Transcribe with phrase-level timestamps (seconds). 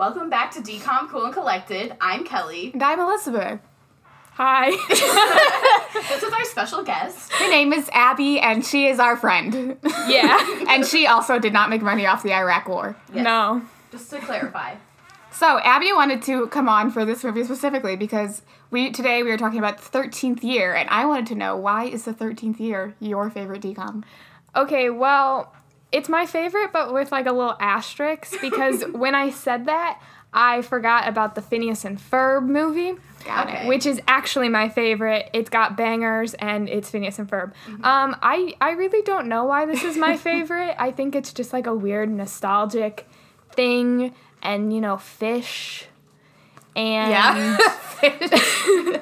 [0.00, 1.94] Welcome back to DCOM Cool and Collected.
[2.00, 2.70] I'm Kelly.
[2.72, 3.60] And I'm Elizabeth.
[4.32, 4.70] Hi.
[6.08, 7.30] This is our special guest.
[7.30, 9.76] Her name is Abby, and she is our friend.
[10.08, 10.64] yeah.
[10.70, 12.96] and she also did not make money off the Iraq War.
[13.12, 13.24] Yes.
[13.24, 13.60] No.
[13.92, 14.76] Just to clarify.
[15.32, 18.40] So Abby wanted to come on for this movie specifically because
[18.70, 21.84] we today we were talking about the 13th year, and I wanted to know why
[21.84, 24.04] is the 13th year your favorite DCOM?
[24.56, 25.54] Okay, well,
[25.92, 30.00] it's my favorite, but with like a little asterisk because when I said that,
[30.32, 32.94] I forgot about the Phineas and Ferb movie.
[33.24, 33.64] Got Okay.
[33.64, 33.68] it.
[33.68, 35.28] Which is actually my favorite.
[35.32, 37.52] It's got bangers and it's Phineas and Ferb.
[37.84, 40.74] Um, I I really don't know why this is my favorite.
[40.78, 43.06] I think it's just like a weird nostalgic
[43.52, 45.86] thing, and you know, fish.
[46.76, 47.56] And Yeah.
[48.02, 48.98] uh,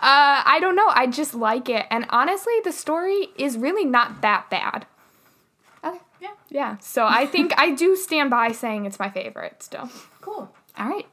[0.00, 0.88] I don't know.
[0.88, 4.86] I just like it, and honestly, the story is really not that bad.
[6.54, 6.78] Yeah.
[6.78, 9.90] So I think I do stand by saying it's my favorite still.
[10.20, 10.54] Cool.
[10.78, 11.06] All right.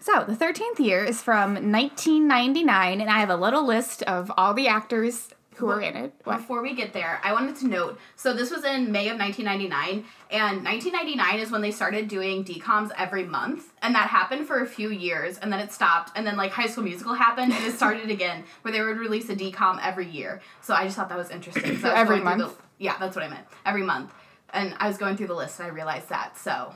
[0.00, 4.52] So the 13th year is from 1999, and I have a little list of all
[4.52, 6.12] the actors who are in it.
[6.24, 6.38] What?
[6.38, 10.04] Before we get there, I wanted to note so this was in May of 1999,
[10.30, 14.66] and 1999 is when they started doing DCOMs every month, and that happened for a
[14.66, 17.72] few years, and then it stopped, and then like High School Musical happened, and it
[17.72, 20.42] started again, where they would release a DCOM every year.
[20.60, 21.78] So I just thought that was interesting.
[21.78, 22.42] So Every month?
[22.42, 23.46] The, yeah, that's what I meant.
[23.64, 24.12] Every month.
[24.52, 26.36] And I was going through the list and I realized that.
[26.38, 26.74] So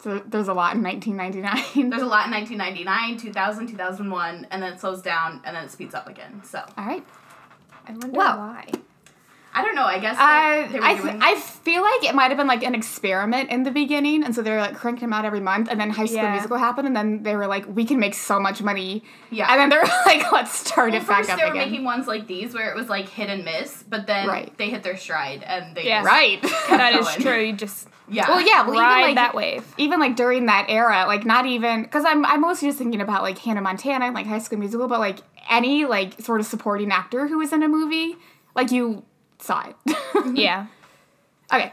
[0.00, 1.90] So there's a lot in 1999.
[1.90, 5.70] there's a lot in 1999, 2000, 2001, and then it slows down and then it
[5.70, 6.42] speeds up again.
[6.44, 7.04] So all right.
[7.86, 8.66] I wonder Well, why.
[9.52, 9.84] I don't know.
[9.84, 11.18] I guess I they, they were I, doing.
[11.22, 14.42] I feel like it might have been like an experiment in the beginning, and so
[14.42, 16.32] they were like cranking them out every month, and then High School Yeah.
[16.32, 19.50] Musical happened, and then they were like, we can make so much money, Yeah.
[19.50, 21.68] and then they're like, let's start well, it back first up they were again.
[21.70, 24.56] making ones like these where it was like hit and miss, but then Right.
[24.56, 26.04] they hit their stride and they Yes.
[26.04, 26.40] right.
[26.70, 27.20] That is going.
[27.20, 27.40] true.
[27.40, 28.28] You just yeah.
[28.28, 28.66] well, yeah.
[28.66, 29.74] Well, ride even like that wave.
[29.78, 33.22] even like during that era, like not even because I'm I'm mostly just thinking about
[33.22, 36.90] like Hannah Montana and like High School Musical, but like any like sort of supporting
[36.92, 38.16] actor who was in a movie,
[38.54, 39.04] like you
[39.40, 40.36] saw it.
[40.36, 40.66] Yeah.
[41.52, 41.72] Okay.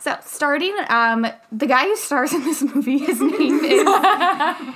[0.00, 3.88] So starting, um, the guy who stars in this movie, his name is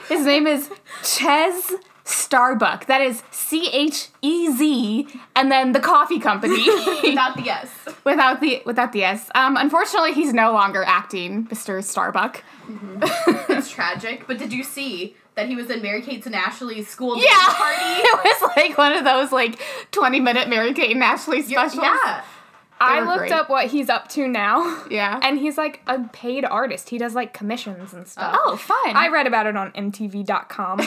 [0.09, 0.71] his name is
[1.05, 2.87] Chez Starbuck.
[2.87, 5.07] That is C H E Z,
[5.37, 6.55] and then the coffee company
[7.03, 7.69] Without the S.
[8.05, 9.29] without the without the S.
[9.35, 11.85] Um, unfortunately, he's no longer acting, Mr.
[11.85, 12.43] Starbuck.
[13.51, 14.27] It's tragic.
[14.27, 17.55] But did you see that he was in Mary Kate's and Ashley's school dance Yeah,
[17.55, 17.79] party?
[18.03, 19.59] it was like one of those like
[19.93, 21.83] twenty minute Mary Kate and Ashley You're- specials.
[21.85, 22.23] Yeah.
[22.81, 23.33] I looked great.
[23.33, 24.85] up what he's up to now.
[24.89, 25.19] yeah.
[25.25, 26.91] And he's like a paid artist.
[26.91, 28.37] He does like commissions and stuff.
[28.39, 28.95] oh, fun.
[28.97, 30.79] I read about it on MTV.com.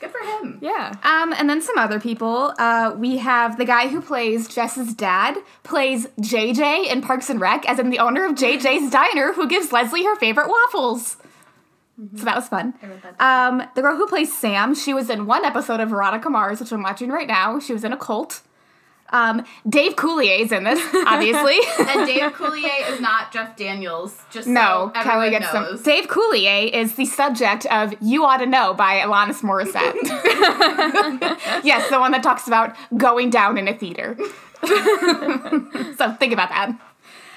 [0.00, 0.56] Good for him.
[0.62, 0.94] yeah.
[1.02, 2.54] Um, and then some other people.
[2.58, 7.68] Uh, we have the guy who plays Jess's dad, plays JJ in Parks and Rec,
[7.68, 11.18] as in the owner of JJ's Diner, who gives Leslie her favorite waffles.
[12.16, 12.74] So that was fun.
[13.02, 13.20] That.
[13.20, 16.72] Um, the girl who plays Sam, she was in one episode of Veronica Mars, which
[16.72, 17.60] I'm watching right now.
[17.60, 18.42] She was in a cult.
[19.12, 21.58] Um, Dave Coulier is in this, obviously.
[21.80, 24.16] and Dave Coulier is not Jeff Daniels.
[24.30, 25.78] Just no, so Kelly gets knows.
[25.78, 25.82] some.
[25.82, 29.94] Dave Coulier is the subject of "You Ought to Know" by Alanis Morissette.
[31.64, 34.16] yes, the one that talks about going down in a theater.
[35.96, 36.78] so think about that.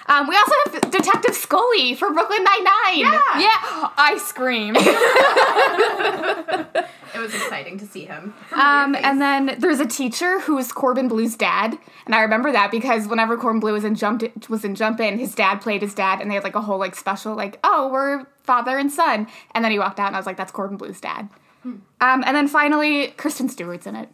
[0.08, 3.00] Um, we also have Detective Scully for Brooklyn Nine Nine.
[3.00, 3.40] Yeah.
[3.40, 3.90] Yeah.
[3.98, 4.76] I scream.
[7.16, 8.34] It was exciting to see him.
[8.54, 11.78] Um, and then there's a teacher who is Corbin Bleu's dad,
[12.08, 15.20] and I remember that because whenever Corbin Bleu was in Jump was in Jump In,
[15.20, 17.88] his dad played his dad, and they had like a whole like special like, oh,
[17.94, 20.78] we're father and son, and then he walked out, and I was like, that's Corbin
[20.78, 21.30] Bleu's dad.
[21.64, 24.10] Um, and then finally, Kristen Stewart's in it.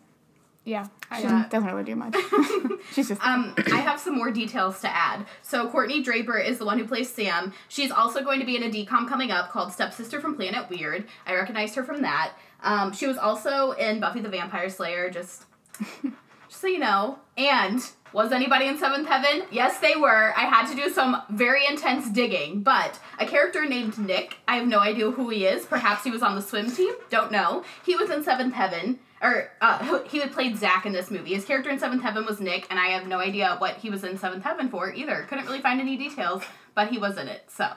[0.66, 0.88] yeah.
[1.18, 1.46] She Yeah.
[1.50, 2.16] doesn't really do much.
[2.94, 5.26] She's just Um, I have some more details to add.
[5.42, 7.54] So Courtnee Draper is the one who plays Sam.
[7.68, 11.06] She's also going to be in a DCOM coming up called Stepsister from Planet Weird.
[11.26, 12.34] I recognized her from that.
[12.62, 15.10] Um, she was also in Buffy the Vampire Slayer.
[15.10, 15.46] Just,
[16.04, 17.18] just so you know.
[17.38, 17.82] And
[18.14, 19.48] was anybody in Seventh Heaven?
[19.52, 20.34] Yes, they were.
[20.36, 22.62] I had to do some very intense digging.
[22.62, 24.38] But a character named Nick.
[24.48, 25.66] I have no idea who he is.
[25.66, 26.94] Perhaps he was on the swim team.
[27.10, 27.64] Don't know.
[27.86, 31.34] He was in Seventh Heaven or uh, he had played Zach in this movie.
[31.34, 34.04] His character in Seventh Heaven was Nick, and I have no idea what he was
[34.04, 35.26] in Seventh Heaven for either.
[35.30, 36.44] Couldn't really find any details,
[36.76, 37.44] but he was in it.
[37.50, 37.68] So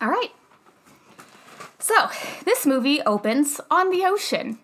[0.00, 0.30] all right.
[1.78, 2.08] So
[2.44, 4.58] this movie opens on the ocean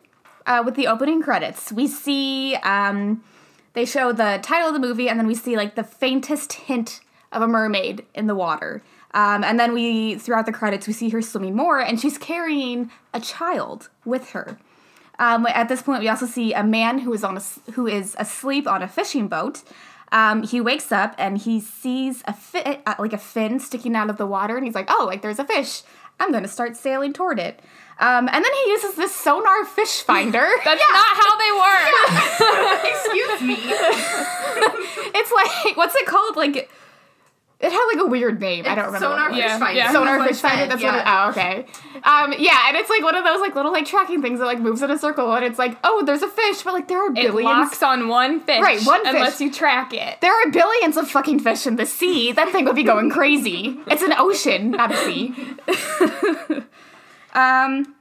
[0.47, 1.71] uh, with the opening credits.
[1.71, 3.23] We see um,
[3.75, 7.01] they show the title of the movie, and then we see like the faintest hint
[7.33, 8.83] of a mermaid in the water.
[9.13, 12.91] Um, and then we, throughout the credits, we see her swimming more, and she's carrying
[13.13, 14.59] a child with her.
[15.21, 18.17] Um, at this point, we also see a man who is on a, who is
[18.19, 19.63] asleep on a fishing boat,
[20.13, 24.11] Um, he wakes up and he sees a fi- uh, like a fin sticking out
[24.11, 25.83] of the water, and he's like, "Oh, like there's a fish.
[26.19, 27.61] I'm gonna start sailing toward it."
[28.01, 30.49] Um, and then he uses this sonar fish finder.
[30.65, 31.95] That's not how they work.
[32.93, 33.57] Excuse me.
[35.15, 36.35] it's like what's it called?
[36.37, 36.69] Like
[37.61, 38.65] it had like a weird name.
[38.67, 39.07] I don't remember.
[39.07, 39.79] Sonar fish Yeah, finder.
[39.79, 39.93] yeah.
[39.93, 40.67] Sonar fish finder.
[40.67, 41.27] That's yeah.
[41.27, 41.35] what.
[41.35, 41.67] It, oh, okay.
[42.03, 44.61] Um, yeah, and it's like one of those like little like tracking things that like
[44.61, 47.11] moves in a circle, and it's like, oh, there's a fish, but like there are
[47.11, 47.39] billions.
[47.39, 48.63] It locks on one fish.
[48.63, 49.15] Right, one fish.
[49.15, 50.23] Unless you track it.
[50.23, 52.33] There are billions of fucking fish in the sea.
[52.33, 53.79] That thing would be going crazy.
[53.89, 55.35] It's an ocean, not a sea.
[57.35, 57.95] um,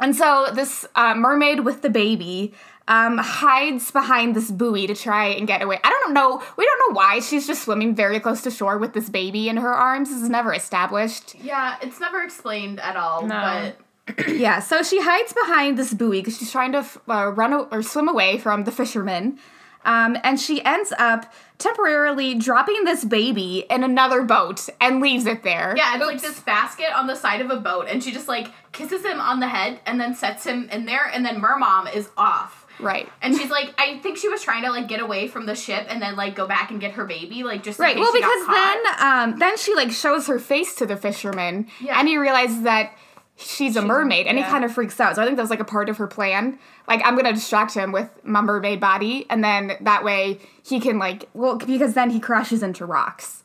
[0.00, 2.52] and so this uh, mermaid with the baby
[2.88, 5.78] um, hides behind this buoy to try and get away.
[5.82, 6.42] I don't know.
[6.56, 9.56] We don't know why she's just swimming very close to shore with this baby in
[9.56, 10.08] her arms.
[10.10, 11.34] This is never established.
[11.42, 13.72] Yeah, it's never explained at all, No.
[14.06, 17.68] but Yeah, so she hides behind this buoy because she's trying to uh, run o-
[17.72, 19.38] or swim away from the fishermen.
[19.84, 25.42] Um, and she ends up temporarily dropping this baby in another boat and leaves it
[25.42, 25.74] there.
[25.76, 28.48] yeah, it's like this basket on the side of a boat, and she just like
[28.72, 32.10] kisses him on the head and then sets him in there, and then Mermom is
[32.16, 32.65] off.
[32.80, 33.08] Right.
[33.22, 35.86] And she's like, I think she was trying to like get away from the ship
[35.88, 37.96] and then like go back and get her baby, like just Right.
[37.98, 41.98] Well, because then um, then she like shows her face to the fisherman, Yeah.
[41.98, 42.92] and he realizes that
[43.36, 45.16] she's a mermaid, and he kind of freaks out.
[45.16, 46.58] So I think that was like a part of her plan.
[46.88, 50.98] Like I'm gonna distract him with my mermaid body, and then that way he can
[50.98, 53.42] like well because then he crashes into rocks.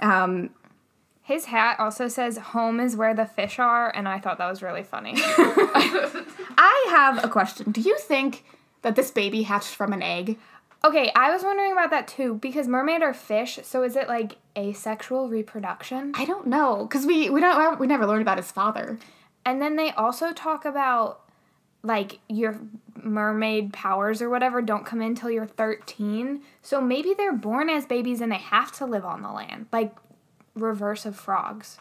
[0.00, 0.50] Um,
[1.28, 4.62] His hat also says "Home is where the fish are," and I thought that was
[4.62, 5.12] really funny.
[5.16, 7.70] I have a question.
[7.70, 8.46] Do you think
[8.80, 10.38] that this baby hatched from an egg?
[10.82, 14.36] okay, I was wondering about that too because mermaid are fish, so is it like
[14.56, 16.12] asexual reproduction?
[16.14, 18.98] I don't know because we we don't we never learned about his father.
[19.44, 21.20] And then they also talk about
[21.82, 22.58] like your
[23.02, 26.40] mermaid powers or whatever don't come in till you're 13.
[26.62, 29.94] So maybe they're born as babies and they have to live on the land, like
[30.60, 31.78] reverse of frogs.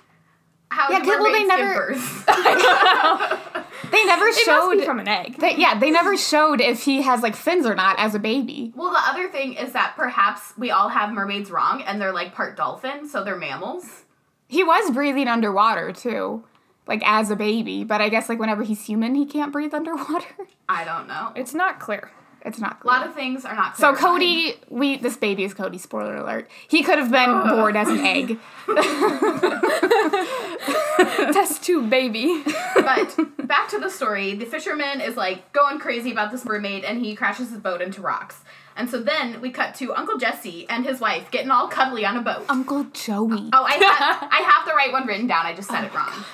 [0.69, 2.25] How Yeah, well, they never- birth?
[3.91, 4.71] They never It must showed.
[4.79, 5.37] be from an egg.
[5.39, 8.73] they, yeah, they never showed if he has like fins or not as a baby.
[8.75, 12.33] well, the other thing is that perhaps we all have mermaids wrong, and they're like
[12.33, 14.03] part dolphin, so they're mammals.
[14.49, 16.43] He was breathing underwater too,
[16.85, 17.85] like as a baby.
[17.85, 20.25] But I guess like whenever he's human, he can't breathe underwater.
[20.67, 21.31] I don't know.
[21.35, 22.11] It's not clear.
[22.43, 22.79] It's not.
[22.83, 23.77] A lot of things are not.
[23.77, 23.93] so.
[23.95, 25.77] Cody, we this baby is Cody.
[25.77, 26.49] Spoiler alert.
[26.67, 28.39] He could have been born as an egg.
[31.33, 32.43] Test tube baby.
[32.75, 33.17] But
[33.47, 34.35] back to the story.
[34.35, 38.01] The fisherman is like going crazy about this mermaid and he crashes his boat into
[38.01, 38.41] rocks.
[38.75, 42.17] And so then we cut to Uncle Jesse and his wife getting all cuddly on
[42.17, 42.45] a boat.
[42.49, 43.49] Uncle Joey.
[43.53, 45.45] oh, I have I have the right one written down.
[45.45, 46.25] I just said oh it wrong.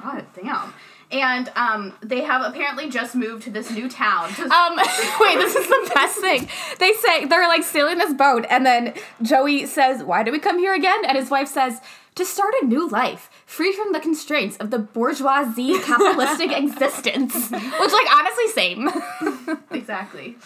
[0.00, 0.72] God damn.
[1.10, 4.28] And um, they have apparently just moved to this new town.
[4.38, 4.76] Um,
[5.20, 6.48] wait, this is the best thing.
[6.78, 10.58] They say they're like sailing this boat, and then Joey says, "Why do we come
[10.58, 11.80] here again?" And his wife says,
[12.16, 17.92] "To start a new life, free from the constraints of the bourgeoisie capitalistic existence." Which,
[17.92, 18.90] like, honestly, same.
[19.70, 20.36] exactly.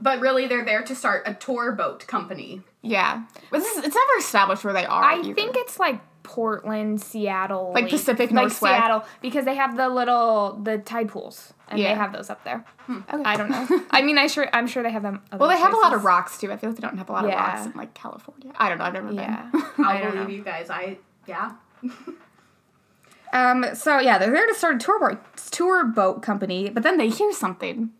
[0.00, 2.62] But really, they're there to start a tour boat company.
[2.82, 5.02] yeah, but it's never established where they are.
[5.02, 5.34] I either.
[5.34, 8.60] think it's like Portland, Seattle, Like Pacific like Northwest.
[8.60, 11.88] Seattle, because they have the little the tide pools, and Yeah.
[11.88, 12.64] they have those up there.
[12.88, 13.22] Okay.
[13.24, 13.66] I don't know.
[13.90, 15.22] I mean, I sure I'm sure they have them.
[15.32, 16.52] other Well, they have a lot of rocks too.
[16.52, 18.52] I feel like they don't have a lot of rocks in like California.
[18.56, 18.84] I don't know.
[18.84, 19.62] I've never Yeah, been.
[19.84, 20.26] I'll believe know.
[20.28, 20.68] you guys.
[20.70, 21.52] I yeah.
[23.32, 23.64] Um.
[23.74, 25.20] So yeah, they're there to start a tour boat
[25.50, 27.90] tour boat company, but then they hear something.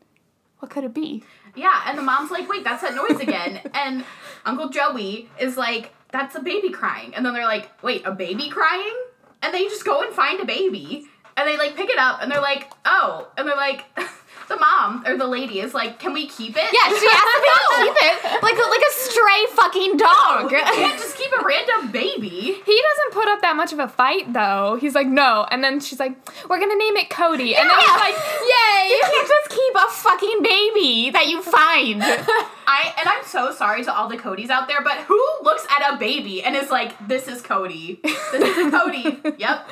[0.60, 1.22] What could it be?
[1.54, 3.60] Yeah, and the mom's like, wait, that's that noise again.
[3.74, 4.04] and
[4.44, 7.14] Uncle Joey is like, that's a baby crying.
[7.14, 8.96] And then they're like, wait, a baby crying?
[9.42, 11.06] And they just go and find a baby.
[11.36, 13.28] And they like pick it up and they're like, oh.
[13.36, 13.84] And they're like,
[14.48, 16.68] the mom or the lady is like, can we keep it?
[16.72, 19.96] Yeah, she has to be able to keep it like a, like a stray fucking
[19.96, 20.50] dog.
[20.50, 22.56] You can't just keep a random baby.
[22.64, 24.78] He doesn't put up that much of a fight though.
[24.80, 26.16] He's like, no, and then she's like,
[26.48, 29.88] we're gonna name it Cody, and then he's like, "Yay!" You can't just keep a
[29.90, 32.02] fucking baby that you find.
[32.68, 35.94] I and I'm so sorry to all the Codys out there, but who looks at
[35.94, 38.00] a baby and is like, this is Cody.
[38.02, 39.20] This is Cody.
[39.38, 39.68] yep.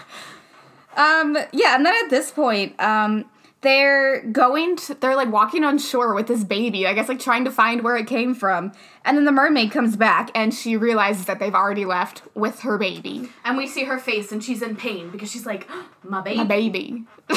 [0.97, 3.27] Um, yeah, and then at this point, um,
[3.63, 7.45] they're going to, they're like walking on shore with this baby, I guess like trying
[7.47, 8.73] to find where it came from.
[9.05, 12.79] And then the mermaid comes back and she realizes that they've already left with her
[12.79, 13.29] baby.
[13.45, 15.69] And we see her face and she's in pain because she's like,
[16.03, 16.41] my baby.
[16.41, 17.05] A baby.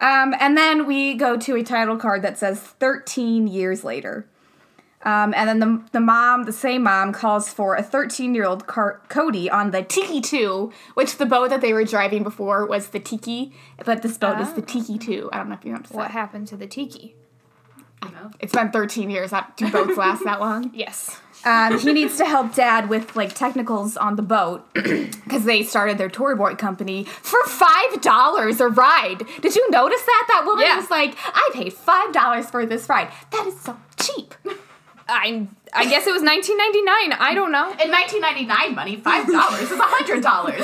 [0.00, 4.26] um, and then we go to a title card that says 13 years later.
[5.04, 8.66] Um, and then the, the mom, the same mom, calls for a 13 year old
[8.66, 12.88] Car- Cody on the Tiki 2, which the boat that they were driving before was
[12.88, 13.52] the Tiki,
[13.84, 15.30] but this boat is the Tiki 2.
[15.32, 15.96] I don't know if you know what to say.
[15.96, 17.16] What happened to the tiki?
[18.04, 18.30] You know?
[18.40, 19.30] It's been 13 years.
[19.30, 20.70] That do boats last that long?
[20.74, 21.20] Yes.
[21.44, 25.98] Um, he needs to help dad with like technicals on the boat because they started
[25.98, 29.24] their tour boat company for five dollars a ride.
[29.40, 30.24] Did you notice that?
[30.28, 30.76] That woman Yeah.
[30.76, 33.10] was like, "I paid five dollars for this ride.
[33.32, 34.34] That is so cheap."
[35.08, 37.18] I I guess it was 1999.
[37.18, 37.70] I don't know.
[37.82, 40.62] In 1999 money, five dollars is a hundred dollars.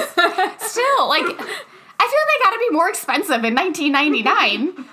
[0.61, 4.85] Still, like, I feel they got to be more expensive in 1999.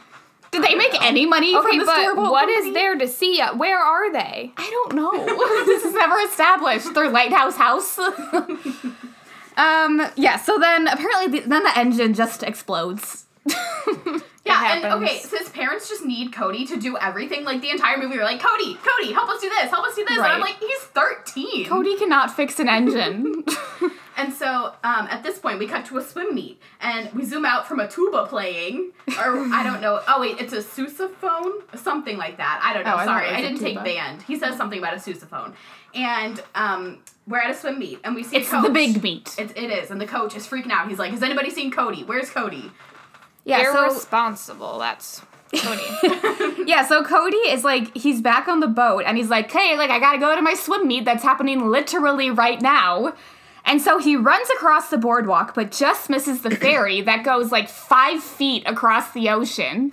[0.52, 2.74] Did they make any money Okay, from the but store boat what is company?
[2.74, 3.42] there to see?
[3.42, 4.54] Uh, Where are they?
[4.56, 5.12] I don't know.
[5.66, 6.94] this is never established.
[6.94, 8.00] Their lighthouse house.
[9.58, 10.02] um.
[10.16, 10.38] Yeah.
[10.38, 13.26] So then apparently, the, then the engine just explodes.
[14.46, 17.44] Yeah, and okay, so his parents just need Cody to do everything.
[17.46, 20.06] Like the entire movie, they're like, Cody, Cody, help us do this, help us do
[20.06, 20.18] this.
[20.18, 21.66] And I'm like, he's 13.
[21.66, 23.44] Cody cannot fix an engine.
[24.18, 27.46] And so um, at this point, we cut to a swim meet, and we zoom
[27.46, 30.02] out from a tuba playing, or I don't know.
[30.08, 32.62] Oh wait, it's a sousaphone, something like that.
[32.64, 32.94] I don't know.
[32.94, 34.22] Oh, I Sorry, was didn't take band.
[34.22, 35.54] He says something about a sousaphone,
[35.94, 39.36] and um, we're at a swim meet, and we see it's the big meat.
[39.38, 40.88] It, it is, and the coach is freaking out.
[40.88, 42.04] He's like, "Has anybody seen Cody?
[42.04, 42.72] Where's Cody?"
[43.46, 43.72] Yeah.
[43.72, 44.80] So Irresponsible.
[44.80, 45.22] That's
[45.56, 46.64] Cody.
[46.66, 46.86] yeah.
[46.86, 50.00] So Cody is like he's back on the boat and he's like, hey, like I
[50.00, 53.14] gotta go to my swim meet that's happening literally right now.
[53.64, 57.70] And so he runs across the boardwalk, but just misses the ferry that goes like
[57.70, 59.92] five feet across the ocean.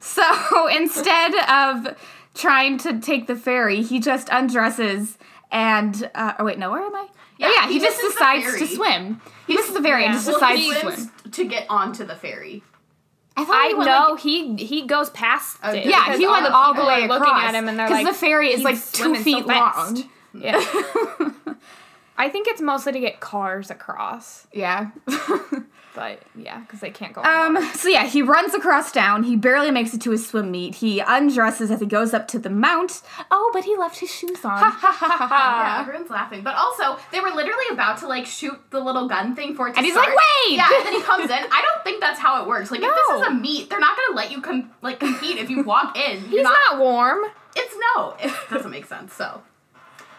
[0.00, 0.22] So
[0.74, 1.96] instead of
[2.34, 5.18] trying to take the ferry, he just undresses
[5.50, 7.08] and uh, oh wait, no, where am I?
[7.38, 9.20] Yeah, oh, yeah, he, he just decides to swim.
[9.46, 11.30] He misses the ferry and just Well, decides he to swim.
[11.32, 12.62] to get onto the ferry.
[13.36, 15.86] I thought I he went, know like- he he goes past Oh, it.
[15.86, 17.20] yeah, he went the all the way across.
[17.20, 18.80] looking at him and they're like, the ferry is like two
[19.16, 20.04] swimming so feet long.
[20.34, 20.60] Yeah.
[22.24, 24.90] I think it's mostly to get cars across, Yeah.
[25.94, 27.22] but yeah, because they can't go.
[27.22, 29.22] Um, so yeah, he runs across town.
[29.24, 30.76] He barely makes it to his swim meet.
[30.76, 33.02] He undresses as he goes up to the mount.
[33.30, 34.60] Oh, but he left his shoes on.
[35.02, 36.42] yeah, everyone's laughing.
[36.42, 39.72] But also, they were literally about to like shoot the little gun thing for it
[39.72, 40.08] to And he's start.
[40.08, 40.16] like,
[40.46, 41.30] "Wait!" Yeah, and then he comes in.
[41.30, 42.70] I don't think that's how it works.
[42.70, 45.50] Like, if this is a meet, they're not gonna let you com- like compete if
[45.50, 46.20] you walk in.
[46.22, 47.20] He's not warm.
[47.54, 48.16] It's no.
[48.20, 49.12] It doesn't make sense.
[49.14, 49.42] So.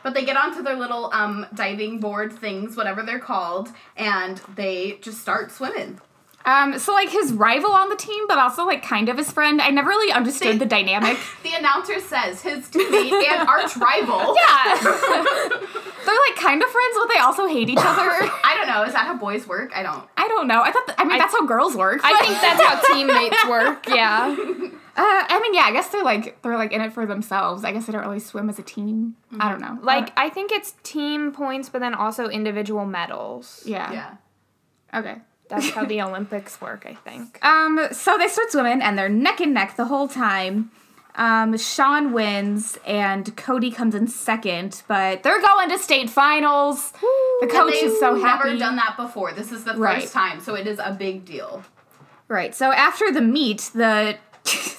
[0.05, 4.99] But they get onto their little um, diving board things, whatever they're called, and they
[5.01, 5.99] just start swimming.
[6.45, 9.59] Um, so like his rival on the team, but also like kind of his friend.
[9.59, 11.17] I never really understood See- the dynamic.
[11.41, 14.35] The announcer says his teammate and arch rival.
[14.47, 14.75] yeah.
[16.05, 18.11] They're like kind of friends, but they also hate each other.
[18.11, 18.83] I don't know.
[18.83, 19.71] Is that how boys work?
[19.75, 20.03] I don't.
[20.17, 20.61] I don't know.
[20.61, 20.85] I thought.
[20.85, 22.01] Th- I mean, I- that's how girls work.
[22.03, 23.87] I think that's how teammates work.
[23.89, 24.35] Yeah.
[24.97, 25.63] Uh, I mean, yeah.
[25.65, 27.63] I guess they're like they're like in it for themselves.
[27.65, 29.15] I guess they don't really swim as a team.
[29.39, 29.77] I don't know.
[29.81, 33.61] Like I think it's team points, but then also individual medals.
[33.65, 33.91] yeah.
[33.91, 34.15] Yeah.
[34.99, 35.15] Okay.
[35.49, 36.85] That's how the Olympics work.
[36.89, 37.43] I think.
[37.45, 40.71] Um, so they start swimming and they're neck and neck the whole time.
[41.17, 46.91] Um, Sean wins and Cody comes in second, but they're going to state finals.
[47.41, 48.47] The coach They've is so happy.
[48.49, 49.31] never done that before.
[49.33, 50.07] This is the first Right.
[50.07, 51.63] time, so it is a big deal.
[52.27, 52.53] Right.
[52.53, 54.17] So after the meet, the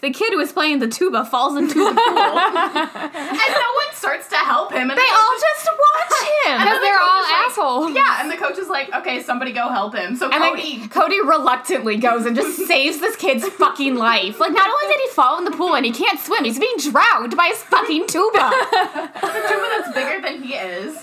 [0.00, 1.96] the kid who was playing the tuba falls into the pool.
[3.36, 4.90] And no one starts to help him.
[4.90, 6.58] And they all just watch him.
[6.58, 7.94] Because they're coach all is like- assholes.
[7.94, 10.16] Yeah, and the coach is like, okay, somebody go help him.
[10.16, 14.38] So And Cody, then Cody reluctantly goes and just saves this kid's fucking life.
[14.40, 16.76] Like, not only did he fall in the pool and he can't swim, he's being
[16.78, 18.50] drowned by his fucking tuba.
[18.70, 20.96] the tuba that's bigger than he is.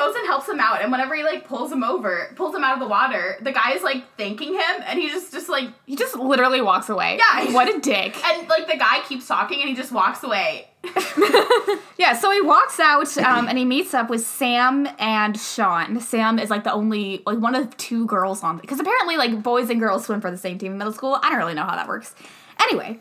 [0.00, 2.74] Goes and helps him out, and whenever he like pulls him over, pulls him out
[2.74, 5.96] of the water, the guy is like thanking him, and he just just like He
[5.96, 7.18] just literally walks away.
[7.18, 7.52] Yeah.
[7.60, 8.12] What a dick.
[8.24, 10.68] and like the guy keeps talking, and he just walks away.
[11.98, 16.00] Yeah, so he walks out um, and he meets up with Sam and Sean.
[16.00, 19.68] Sam is like the only, like one of two girls on, because apparently like boys
[19.68, 21.18] and girls swim for the same team in middle school.
[21.22, 22.14] I don't really know how that works.
[22.58, 22.98] Anyway,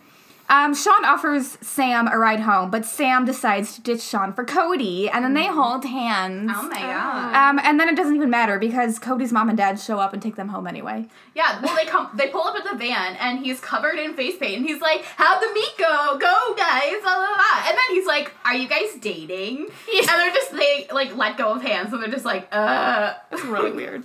[0.49, 5.07] um, Sean offers Sam a ride home, but Sam decides to ditch Sean for Cody,
[5.07, 6.51] and then they hold hands.
[6.53, 7.35] Oh my god.
[7.35, 10.21] Um, and then it doesn't even matter because Cody's mom and dad show up and
[10.21, 11.07] take them home anyway.
[11.35, 14.37] Yeah, well they come they pull up at the van and he's covered in face
[14.37, 16.17] paint and he's like, How'd the meet go?
[16.19, 17.67] Go guys, blah, blah, blah.
[17.67, 19.67] And then he's like, Are you guys dating?
[19.93, 23.43] And they're just they like let go of hands, so they're just like, uh It's
[23.45, 24.03] really weird.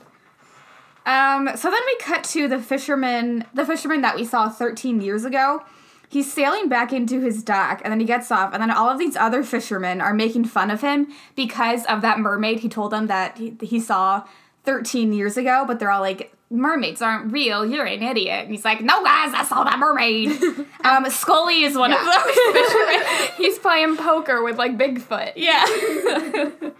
[1.06, 5.24] Um, so then we cut to the fisherman, the fisherman that we saw 13 years
[5.24, 5.62] ago.
[6.08, 8.99] He's sailing back into his dock, and then he gets off, and then all of
[8.99, 13.06] these other fishermen are making fun of him because of that mermaid he told them
[13.08, 14.25] that he, he saw
[14.64, 18.44] 13 years ago, but they're all like, mermaids aren't real, you're an idiot.
[18.44, 20.30] And he's like, no guys, I saw that mermaid.
[20.84, 23.02] um, Scully is one of those fishermen.
[23.37, 25.32] He's playing poker with like Bigfoot.
[25.37, 25.64] Yeah.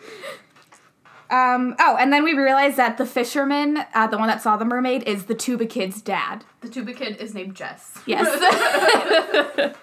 [1.35, 4.65] Um, oh, and then we realize that the fisherman, uh, the one that saw the
[4.65, 6.45] mermaid, is the tuba kid's dad.
[6.61, 7.99] The tuba kid is named Jess.
[8.07, 8.27] Yes.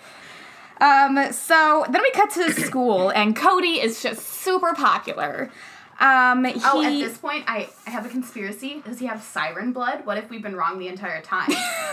[0.81, 5.51] um, so then we cut to school, and Cody is just super popular.
[6.00, 8.81] Um, he, Oh, at this point, I, I have a conspiracy.
[8.86, 10.05] Does he have siren blood?
[10.05, 11.51] What if we've been wrong the entire time?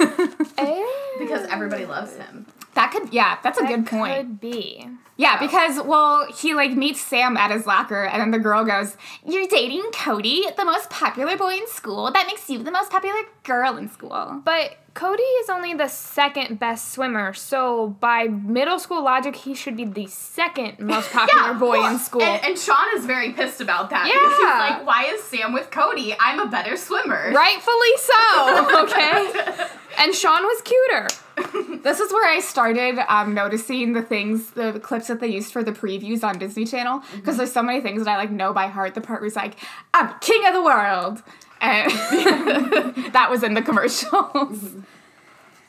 [1.18, 2.46] because everybody loves him.
[2.78, 4.14] That could, yeah, that's a good point.
[4.16, 4.86] Could be.
[5.16, 5.44] Yeah, Oh.
[5.44, 9.48] because well, he like meets Sam at his locker, and then the girl goes, "You're
[9.48, 12.12] dating Cody, the most popular boy in school.
[12.12, 16.60] That makes you the most popular girl in school." But Cody is only the second
[16.60, 21.78] best swimmer, so by middle school logic, he should be the second most popular boy
[21.78, 22.22] well, in school.
[22.22, 24.06] And, and Sean is very pissed about that.
[24.06, 24.76] Yeah.
[24.76, 26.14] Like, why is Sam with Cody?
[26.20, 27.32] I'm a better swimmer.
[27.32, 29.66] Rightfully so, okay?
[29.98, 31.08] And Sean was cuter.
[31.82, 35.62] This is where I started um, noticing the things, the clips that they used for
[35.62, 38.66] the previews on Disney Channel, because there's so many things that I like know by
[38.66, 38.94] heart.
[38.94, 39.54] The part where was like,
[39.94, 41.22] "I'm king of the world,"
[41.60, 41.90] and
[43.12, 44.74] that was in the commercials.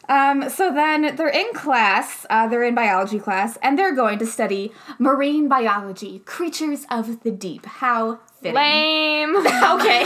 [0.09, 4.25] Um, so then they're in class, uh, they're in biology class, and they're going to
[4.25, 7.67] study marine biology, creatures of the deep.
[7.67, 8.55] How fitting.
[8.55, 9.35] Lame.
[9.79, 10.03] Okay.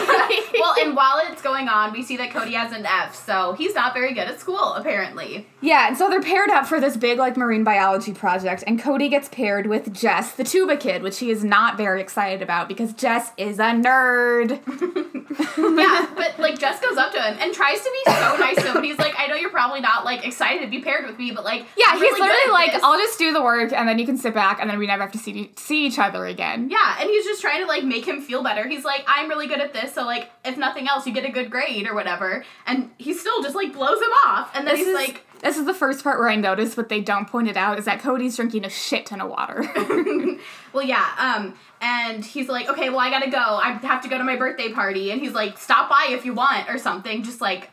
[0.60, 3.74] well, and while it's going on, we see that Cody has an F, so he's
[3.74, 5.48] not very good at school, apparently.
[5.62, 9.08] Yeah, and so they're paired up for this big like marine biology project, and Cody
[9.10, 12.94] gets paired with Jess, the tuba kid, which he is not very excited about because
[12.94, 14.60] Jess is a nerd.
[15.58, 18.68] Yeah, but like Jess goes up to him and tries to be so nice to
[18.68, 21.18] him, but he's like, I know you're probably not like excited to be paired with
[21.18, 23.72] me, but like Yeah, I'm he's really literally like, this." I'll just do the work,
[23.74, 25.98] and then you can sit back, and then we never have to see see each
[26.00, 26.70] other again.
[26.70, 28.68] Yeah, and he's just trying to like make him feel better.
[28.68, 31.32] He's like, I'm really good at this, so like if nothing else, you get a
[31.32, 32.44] good grade or whatever.
[32.66, 34.52] And he still just like blows him off.
[34.56, 36.90] And then This he's is like, this is the first part where I noticed what
[36.90, 39.64] they don't point it out is that Cody's drinking a shit ton of water.
[40.74, 43.38] Well, yeah, um, and he's like, okay, well, I gotta go.
[43.38, 45.12] I have to go to my birthday party.
[45.12, 47.24] And he's like, stop by if you want or something.
[47.24, 47.70] Just like,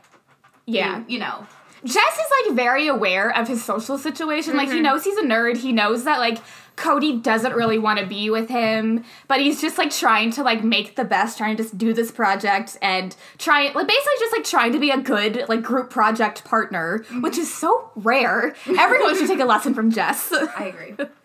[0.67, 0.99] yeah.
[0.99, 1.47] you, you know.
[1.83, 4.55] Jess is like very aware of his social situation.
[4.55, 5.57] Like he knows he's a nerd.
[5.57, 6.39] He knows that like
[6.77, 10.65] Cody doesn't really want to be with him, but he's just like trying to like
[10.65, 14.45] make the best, trying to just do this project and try like basically just like
[14.45, 18.55] trying to be a good like group project partner, which is so rare.
[18.79, 20.33] Everyone should take a lesson from Jess.
[20.33, 21.07] I agree.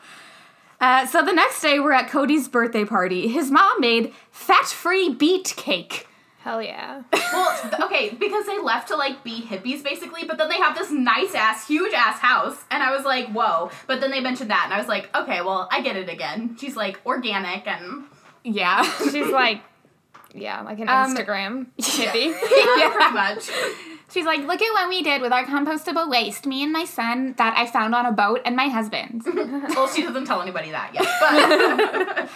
[0.81, 3.29] Uh, so the next day, we're at Cody's birthday party.
[3.29, 6.05] His mom made fat-free beet cake.
[6.45, 7.01] Hell yeah.
[7.33, 10.91] well, okay, because they left to like be hippies basically, but then they have this
[10.91, 13.71] nice ass, huge ass house, and I was like, whoa.
[13.87, 16.55] But then they mentioned that, and I was like, okay, well, I get it again.
[16.59, 18.03] She's like organic and
[18.43, 18.83] Yeah.
[19.11, 19.63] She's like,
[20.35, 22.35] yeah, like an Um, Instagram hippie.
[22.77, 23.49] yeah, pretty much.
[24.13, 27.33] She's like, look at what we did with our compostable waste, me and my son
[27.39, 29.23] that I found on a boat and my husband.
[29.25, 32.29] Well, she doesn't tell anybody that yet, but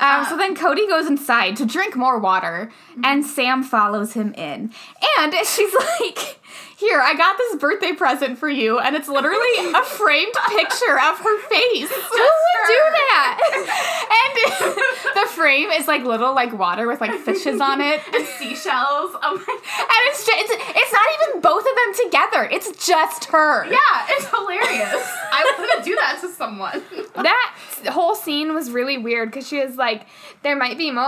[0.00, 2.70] Um, so then Cody goes inside to drink more water,
[3.02, 4.72] and Sam follows him in.
[5.18, 6.38] And she's like,
[6.76, 11.18] Here, I got this birthday present for you, and it's literally a framed picture of
[11.18, 11.90] her face.
[11.90, 13.34] Who would do that?
[14.14, 18.00] and the frame is like little like water with like fishes on it.
[18.14, 19.16] and seashells.
[19.22, 22.48] Oh my, And it's just, it's, it's not even both of them together.
[22.50, 23.66] It's just her.
[23.66, 25.08] yeah, it's hilarious.
[25.32, 26.82] I want to do that to someone.
[27.16, 27.56] that
[27.88, 30.06] whole scene was really weird because she was like,
[30.42, 31.02] there might be more.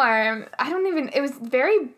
[0.58, 1.90] I don't even, it was very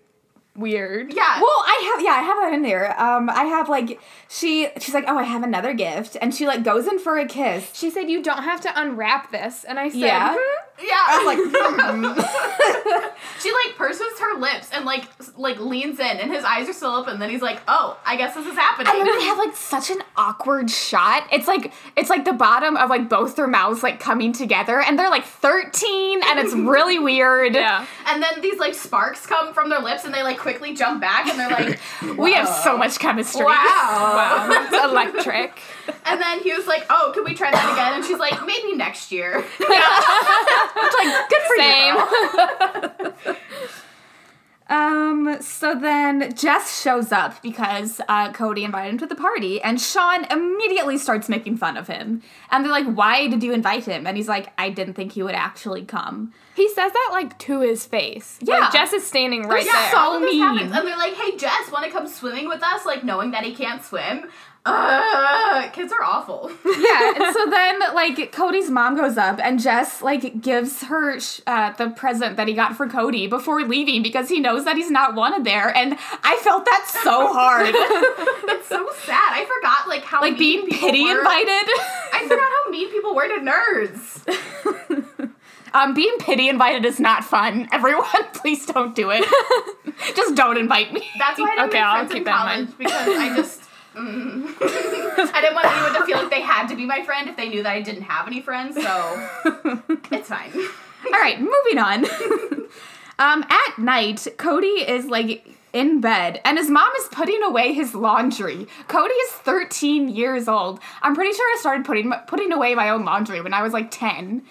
[0.57, 1.13] weird.
[1.13, 1.41] Yeah.
[1.41, 3.01] Well, I have yeah, I have that in there.
[3.01, 6.63] Um, I have like she she's like, oh, I have another gift, and she like
[6.65, 7.71] goes in for a kiss.
[7.75, 9.65] She said, you don't have to unwrap this.
[9.65, 10.37] And I said, Yeah.
[10.39, 11.05] "Hmm?" Yeah.
[11.09, 13.11] I was like, hmm.
[13.41, 16.91] she like purses her lips and like like leans in, and his eyes are still
[16.93, 17.19] open.
[17.19, 19.91] Then he's like, "Oh, I guess this is happening." And then they have like such
[19.91, 21.27] an awkward shot.
[21.33, 24.99] It's like it's like the bottom of like both their mouths like coming together, and
[24.99, 27.55] they're like thirteen, and it's really weird.
[27.55, 27.87] Yeah.
[28.07, 31.27] And then these like sparks come from their lips, and they like quickly jump back,
[31.27, 31.81] and they're like,
[32.19, 33.45] We have so much chemistry.
[33.45, 33.53] Wow.
[33.53, 34.49] Wow.
[34.51, 35.59] It's electric.
[36.05, 38.75] And then he was like, "Oh, can we try that again?" And she's like, "Maybe
[38.77, 39.45] next year."
[40.85, 41.95] It's like good for Same.
[41.95, 43.13] you.
[43.25, 43.37] girl.
[44.73, 49.79] Um, so then Jess shows up because uh, Cody invited him to the party, and
[49.79, 52.23] Sean immediately starts making fun of him.
[52.51, 54.07] And they're like, Why did you invite him?
[54.07, 56.33] And he's like, I didn't think he would actually come.
[56.55, 58.39] He says that like to his face.
[58.41, 58.61] Yeah.
[58.61, 59.91] Like Jess is standing right yeah, there.
[59.91, 60.41] so all this mean.
[60.41, 63.45] happens, and they're like, "Hey, Jess, want to come swimming with us?" Like knowing that
[63.45, 64.31] he can't swim.
[64.65, 66.51] Uh, kids are awful.
[66.65, 71.41] Yeah, and so then, like, Cody's mom goes up, and Jess, like, gives her sh-
[71.47, 74.91] uh, the present that he got for Cody before leaving because he knows that he's
[74.91, 75.77] not wanted there.
[75.77, 77.75] And I felt that so hard.
[78.47, 79.31] That's so sad.
[79.33, 81.19] I forgot like how like, mean being people pity were.
[81.19, 81.69] invited.
[82.13, 85.31] I forgot how mean people were to nerds.
[85.75, 87.67] Um, being pity invited is not fun.
[87.73, 89.25] Everyone, please don't do it.
[90.15, 91.03] just don't invite me.
[91.19, 92.79] That's why I didn't Okay, make I'll friends in keep that in college mind.
[92.79, 93.61] because I just.
[93.95, 94.55] Mm.
[94.61, 97.49] I didn't want anyone to feel like they had to be my friend if they
[97.49, 99.29] knew that I didn't have any friends, so
[100.11, 100.53] it's fine.
[101.07, 102.05] All right, moving on.
[103.19, 107.95] um, at night, Cody is like in bed and his mom is putting away his
[107.95, 108.67] laundry.
[108.89, 110.81] Cody is 13 years old.
[111.01, 113.91] I'm pretty sure I started putting putting away my own laundry when I was like
[113.91, 114.43] 10.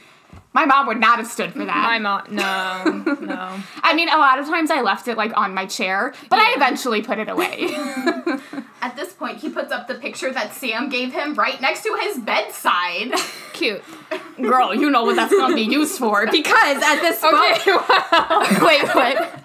[0.54, 1.84] My mom would not have stood for that.
[1.84, 3.60] My mom, no, no.
[3.84, 6.54] I mean, a lot of times I left it like on my chair, but I
[6.56, 7.69] eventually put it away.
[8.84, 11.96] At this point, he puts up the picture that Sam gave him right next to
[12.02, 13.13] his bedside.
[13.54, 13.84] Cute.
[14.41, 18.58] Girl, you know what that's gonna be used for because at this point, Okay, wow.
[18.65, 19.44] wait, what?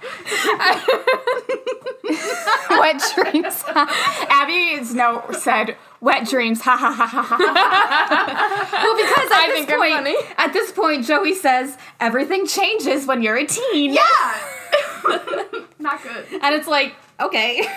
[2.71, 3.63] wet dreams.
[4.31, 6.63] Abby's note said wet dreams.
[6.63, 7.37] Ha ha ha ha ha.
[8.73, 10.17] well, because at I this think point, funny.
[10.39, 13.93] at this point, Joey says everything changes when you're a teen.
[13.93, 14.41] yeah!
[15.79, 16.25] Not good.
[16.43, 17.69] and it's like okay.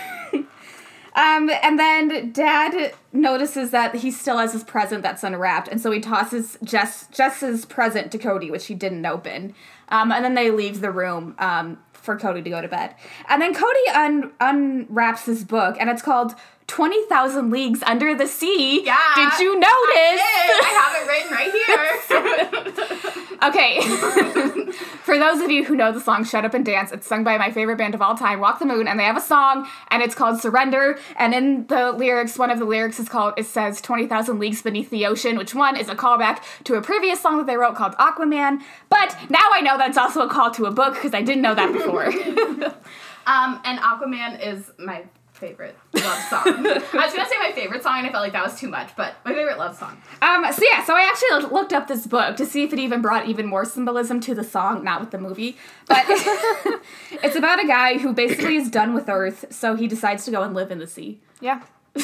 [1.19, 5.91] Um, and then Dad notices that he still has his present that's unwrapped, and so
[5.91, 9.53] he tosses Jess Jess's present to Cody, which he didn't open.
[9.89, 12.95] Um, and then they leave the room um, for Cody to go to bed.
[13.27, 16.35] And then Cody un- unwraps his book, and it's called
[16.69, 18.85] Twenty Thousand Leagues Under the Sea.
[18.85, 18.97] Yeah.
[19.15, 20.21] Did you notice?
[20.21, 23.19] I have it written right here.
[23.41, 23.79] Okay.
[25.03, 27.37] For those of you who know the song Shut Up and Dance, it's sung by
[27.37, 30.03] my favorite band of all time, Walk the Moon, and they have a song and
[30.03, 30.99] it's called Surrender.
[31.15, 34.89] And in the lyrics, one of the lyrics is called it says 20,000 leagues beneath
[34.89, 37.93] the ocean, which one is a callback to a previous song that they wrote called
[37.93, 38.61] Aquaman.
[38.89, 41.55] But now I know that's also a call to a book because I didn't know
[41.55, 42.05] that before.
[43.25, 45.05] um, and Aquaman is my
[45.39, 46.43] favorite love song.
[46.45, 48.95] I was gonna say my favorite song, and I felt like that was too much,
[48.95, 50.01] but my favorite love song.
[50.21, 53.01] um, so yeah, so I actually looked up this book to see if it even
[53.01, 55.57] brought even more symbolism to the song, not with the movie.
[55.87, 56.03] But
[57.23, 60.43] it's about a guy who basically is done with Earth, so he decides to go
[60.43, 61.19] and live in the sea.
[61.41, 61.61] Yeah.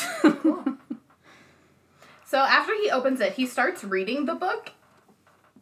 [2.28, 4.72] So after he opens it, he starts reading the book,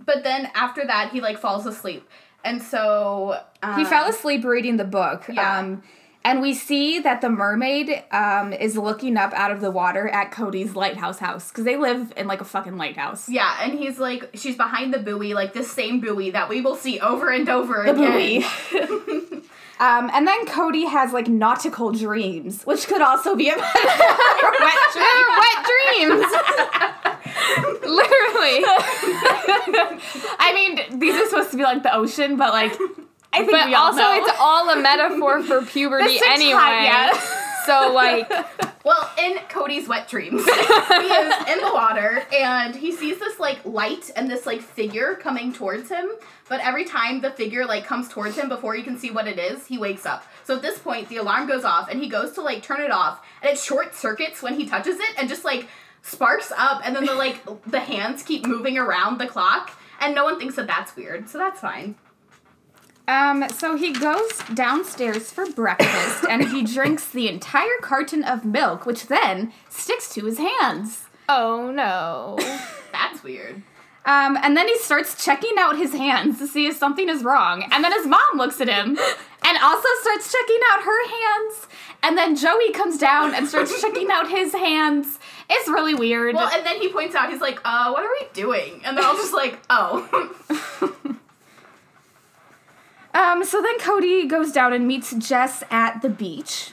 [0.04, 2.08] but then after that, he like falls asleep,
[2.44, 5.26] and so um, He fell asleep reading the book.
[5.32, 5.60] Yeah.
[5.60, 5.84] Um,
[6.26, 10.32] and we see that the mermaid um, is looking up out of the water at
[10.32, 13.28] Cody's lighthouse house because they live in like a fucking lighthouse.
[13.30, 16.76] Yeah, and he's like, she's behind the buoy, like the same buoy that we will
[16.76, 18.12] see over and over The again.
[18.12, 18.44] buoy.
[19.80, 23.68] um, and then Cody has like nautical dreams, which could also be a wet
[24.94, 26.26] They're wet dreams.
[27.84, 28.64] Literally.
[30.40, 32.74] I mean, these are supposed to be like the ocean, but like
[33.34, 34.14] I think But we all also, know.
[34.24, 36.84] it's all a metaphor for puberty This entire- anyway.
[36.86, 37.22] yeah.
[37.66, 38.30] So, like,
[38.84, 43.64] Well, in Cody's wet dreams, he is in the water and he sees this like
[43.64, 46.10] light and this like figure coming towards him.
[46.50, 49.40] But every time the figure like comes towards him before he can see what it
[49.40, 50.26] is, he wakes up.
[50.44, 52.92] So at this point, the alarm goes off and he goes to like turn it
[52.92, 55.68] off, and it short circuits when he touches it and just like
[56.02, 60.26] sparks up, and then the like the hands keep moving around the clock, and no
[60.26, 61.96] one thinks that that's weird, so that's fine.
[63.08, 68.86] Um, so he goes downstairs for breakfast and he drinks the entire carton of milk,
[68.86, 71.06] which then sticks to his hands.
[71.28, 72.38] oh no.
[72.92, 73.64] That's weird.
[74.06, 77.66] Um, and then he starts checking out his hands to see if something is wrong.
[77.72, 78.98] And then his mom looks at him
[79.46, 81.68] and also starts checking out her hands.
[82.04, 85.20] And then Joey comes down and starts checking out his hands.
[85.50, 86.36] It's really weird.
[86.36, 88.82] Well, and then he points out, he's like, uh, what are we doing?
[88.84, 90.36] And they're all just like, oh.
[93.14, 96.72] Um, so then Cody goes down and meets Jess at the beach.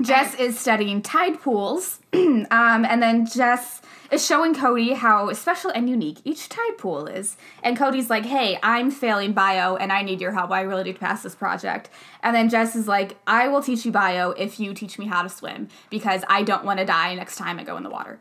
[0.00, 3.80] Jess is studying tide pools, um, and then Jess
[4.10, 7.36] is showing Cody how special and unique each tide pool is.
[7.62, 10.50] And Cody's like, hey, I'm failing bio and I need your help.
[10.50, 11.90] I really need to pass this project.
[12.22, 15.22] And then Jess is like, I will teach you bio if you teach me how
[15.22, 18.18] to swim because I don't want to die next time I go in the water.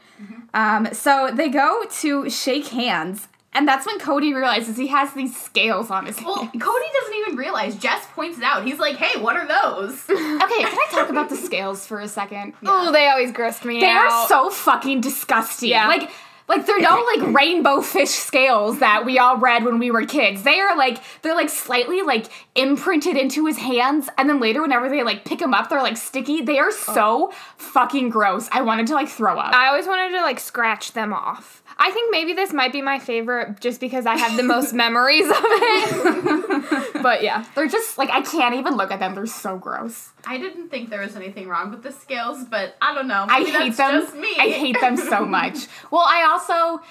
[0.54, 3.28] Um, so they go to shake hands.
[3.56, 6.52] And that's when Cody realizes he has these scales on his Well, hands.
[6.64, 7.76] Cody doesn't even realize.
[7.76, 8.66] Jess points it out.
[8.66, 10.04] He's like, hey, what are those?
[10.44, 12.54] Okay, can I talk about the scales for a second?
[12.66, 14.12] Oh, they always grossed me They out.
[14.12, 15.70] are so fucking disgusting.
[15.70, 15.88] Yeah.
[15.88, 16.10] Like
[16.48, 20.44] like they're no like rainbow fish scales that we all read when we were kids.
[20.44, 24.90] They are like they're like slightly like imprinted into his hands and then later whenever
[24.90, 26.42] they like pick them up they're like sticky.
[26.42, 26.94] They are oh.
[26.94, 28.50] so fucking gross.
[28.52, 29.54] I wanted to like throw up.
[29.54, 31.63] I always wanted to like scratch them off.
[31.78, 35.28] I think maybe this might be my favorite just because I have the most memories
[35.30, 36.94] of it.
[37.04, 37.46] but yeah.
[37.56, 39.16] they're just like I can't even look at them.
[39.16, 40.10] They're so gross.
[40.26, 43.26] I didn't think there was anything wrong with the scales, but I don't know.
[43.28, 44.02] I hate them.
[44.02, 44.34] Just me.
[44.38, 45.68] I hate them so much.
[45.92, 46.84] Well, I also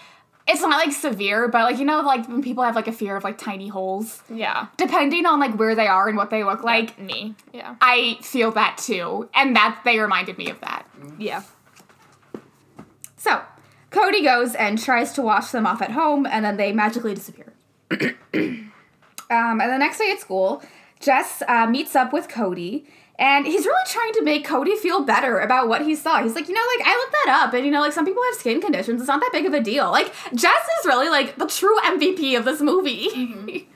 [0.49, 3.15] it's not like severe, but like you know, like when people have like a fear
[3.17, 4.67] of like tiny holes, Yeah.
[4.77, 6.99] depending on like where they are and what they look like.
[6.99, 7.35] Me.
[7.53, 7.77] Yeah.
[7.81, 10.87] I feel that too, and that they reminded me of that.
[11.19, 11.43] Yeah.
[13.17, 13.41] So,
[13.93, 17.53] Cody goes and tries to wash them off at home, and then they magically disappear.
[17.93, 18.71] um,
[19.31, 20.63] and the next day at school,
[20.99, 22.87] Jess uh, meets up with Cody,
[23.19, 26.23] and he's really trying to make Cody feel better about what he saw.
[26.23, 28.23] He's like, you know, like, I looked that up, and, you know, like, some people
[28.25, 29.01] have skin conditions.
[29.01, 29.91] It's not that big of a deal.
[29.91, 33.69] Like, Jess is really, like, the true MVP of this movie.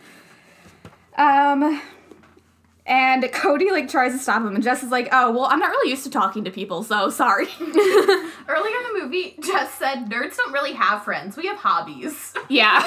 [1.18, 1.80] um,
[2.86, 5.70] and Cody, like, tries to stop him, and Jess is like, oh, well, I'm not
[5.70, 7.46] really used to talking to people, so sorry.
[7.60, 11.36] Earlier in the movie, Jess said nerds don't really have friends.
[11.36, 12.32] We have hobbies.
[12.48, 12.80] Yeah.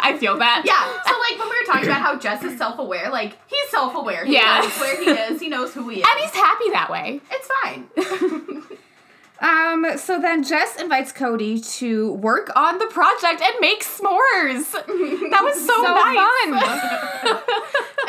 [0.00, 0.62] I feel that.
[0.66, 1.02] Yeah.
[1.10, 3.94] So like when we were talking about how Jess is self aware, like he's self
[3.94, 4.24] aware.
[4.26, 4.64] He Yes.
[4.64, 6.06] knows where he is, he knows who he is.
[6.08, 7.20] And he's happy that way.
[7.30, 8.62] it's fine.
[9.40, 14.72] Um, so then Jess invites Cody to work on the project and make s'mores.
[15.30, 16.16] That was so, So nice.
[17.22, 17.38] fun.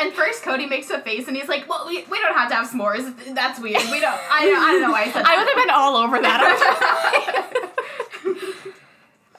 [0.00, 2.54] and first Cody makes a face and he's like, Well, we, we don't have to
[2.56, 3.14] have s'mores.
[3.34, 3.82] That's weird.
[3.92, 5.28] We don't I don't, I don't know why I said that.
[5.28, 7.70] I would have been all over that.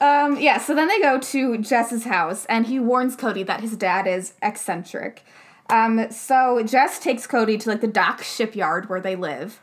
[0.00, 3.76] um, yeah, so then they go to Jess's house and he warns Cody that his
[3.76, 5.22] dad is eccentric.
[5.68, 9.60] Um, so Jess takes Cody to like the dock shipyard where they live.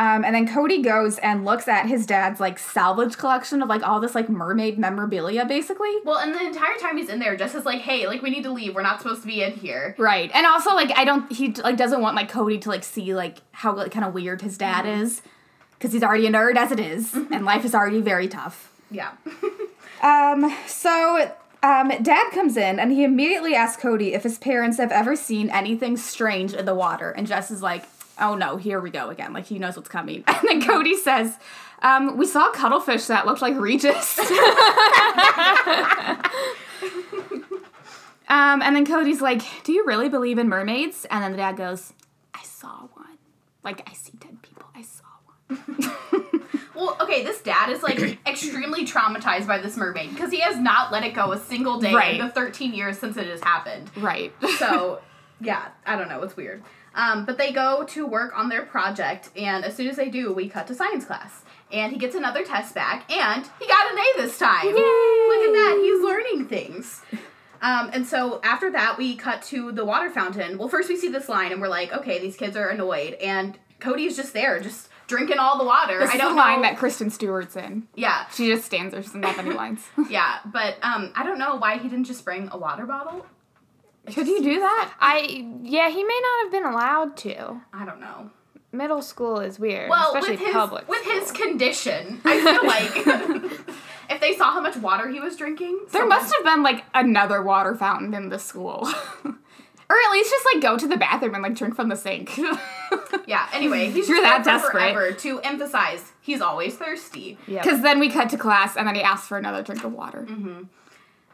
[0.00, 3.86] Um, and then Cody goes and looks at his dad's like salvage collection of like
[3.86, 5.94] all this like mermaid memorabilia basically.
[6.06, 8.44] Well, and the entire time he's in there, Jess is like, Hey, like we need
[8.44, 8.74] to leave.
[8.74, 9.94] We're not supposed to be in here.
[9.98, 10.30] Right.
[10.32, 13.42] And also like I don't he like doesn't want like Cody to like see like
[13.52, 15.20] how like kind of weird his dad is
[15.80, 18.72] cuz he's already a nerd as it is, and life is already very tough.
[18.90, 19.10] Yeah.
[20.02, 21.30] Um so
[21.62, 25.50] um dad comes in and he immediately asks Cody if his parents have ever seen
[25.50, 27.84] anything strange in the water and Jess is like,
[28.20, 30.24] "Oh no, here we go again." Like he knows what's coming.
[30.28, 31.36] And then Cody says,
[31.82, 34.18] um, we saw a cuttlefish that looked like Regis.
[38.28, 41.06] um, and then Cody's like, Do you really believe in mermaids?
[41.10, 41.92] And then the dad goes,
[42.34, 43.18] I saw one.
[43.64, 44.66] Like, I see dead people.
[44.74, 45.04] I saw
[45.46, 45.96] one.
[46.72, 50.90] Well, okay, this dad is like extremely traumatized by this mermaid because he has not
[50.90, 52.18] let it go a single day Right.
[52.18, 53.90] in the 13 years since it has happened.
[53.98, 54.32] Right.
[54.58, 55.02] So,
[55.42, 56.22] yeah, I don't know.
[56.22, 56.62] It's weird.
[56.94, 60.32] Um, but they go to work on their project, and as soon as they do,
[60.32, 61.42] we cut to science class.
[61.72, 64.64] And he gets another test back, and he got an A this time.
[64.66, 65.78] Look at that.
[65.80, 67.00] He's learning things.
[67.62, 70.58] Um, and so after that, we cut to the water fountain.
[70.58, 73.14] Well, first we see this line, and we're like, okay, these kids are annoyed.
[73.14, 75.98] And Cody's just there, just drinking all the water.
[76.00, 76.68] This I is don't the line know.
[76.68, 77.86] that Kristen Stewart's in.
[77.94, 79.02] yeah, She just stands there.
[79.02, 79.80] She doesn't have any lines.
[80.10, 80.38] yeah.
[80.46, 83.26] But um, I don't know why he didn't just bring a water bottle.
[84.06, 84.94] Could you do that?
[85.00, 87.60] I yeah, he may not have been allowed to.
[87.72, 88.30] I don't know.
[88.72, 90.88] Middle school is weird, Well, especially with his public.
[90.88, 93.60] with his condition, I feel like
[94.10, 96.84] if they saw how much water he was drinking, There someone- must have been like
[96.94, 98.88] another water fountain in the school.
[99.24, 102.38] or at least just like go to the bathroom and like drink from the sink.
[103.26, 103.46] Yeah.
[103.52, 104.72] Anyway, he's You're just that desperate.
[104.72, 107.38] forever to emphasize he's always thirsty.
[107.46, 107.62] Yep.
[107.62, 110.26] Because then we cut to class and then he asks for another drink of water.
[110.28, 110.62] Mm-hmm.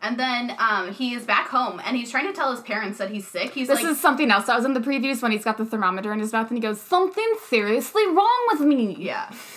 [0.03, 3.11] And then um, he is back home and he's trying to tell his parents that
[3.11, 3.53] he's sick.
[3.53, 5.65] He's This like, is something else I was in the previews when he's got the
[5.65, 8.95] thermometer in his mouth and he goes, Something seriously wrong with me.
[8.99, 9.33] yeah.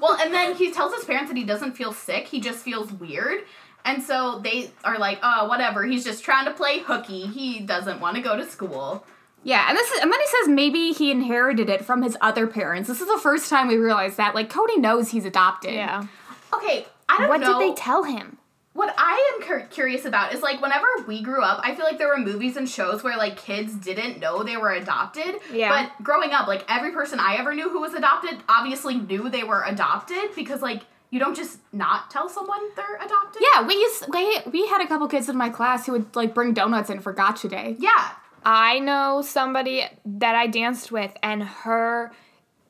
[0.00, 2.26] well, and then he tells his parents that he doesn't feel sick.
[2.26, 3.44] He just feels weird.
[3.84, 5.84] And so they are like, oh, whatever.
[5.84, 7.26] He's just trying to play hooky.
[7.26, 9.06] He doesn't want to go to school.
[9.42, 12.46] Yeah, and this is, and then he says maybe he inherited it from his other
[12.46, 12.88] parents.
[12.88, 14.34] This is the first time we realize that.
[14.34, 15.72] Like Cody knows he's adopted.
[15.72, 16.06] yeah.
[16.52, 17.52] Okay, I don't What know.
[17.52, 18.36] What did they tell him?
[18.80, 21.98] What I am cur- curious about is like whenever we grew up, I feel like
[21.98, 25.34] there were movies and shows where like kids didn't know they were adopted.
[25.52, 25.68] Yeah.
[25.68, 29.44] But growing up, like every person I ever knew who was adopted obviously knew they
[29.44, 33.42] were adopted because like you don't just not tell someone they're adopted.
[33.52, 36.32] Yeah, we used we, we had a couple kids in my class who would like
[36.32, 37.76] bring donuts in for gotcha day.
[37.78, 38.12] Yeah.
[38.46, 42.12] I know somebody that I danced with, and her.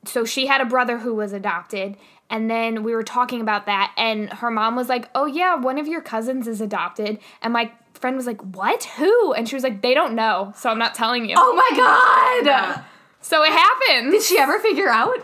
[0.03, 1.95] So she had a brother who was adopted,
[2.31, 5.77] and then we were talking about that, and her mom was like, "Oh yeah, one
[5.77, 8.83] of your cousins is adopted," and my friend was like, "What?
[8.97, 11.77] Who?" And she was like, "They don't know, so I'm not telling you." Oh my
[11.77, 12.45] god!
[12.47, 12.83] Yeah.
[13.21, 14.11] So it happened.
[14.11, 15.15] Did she ever figure out?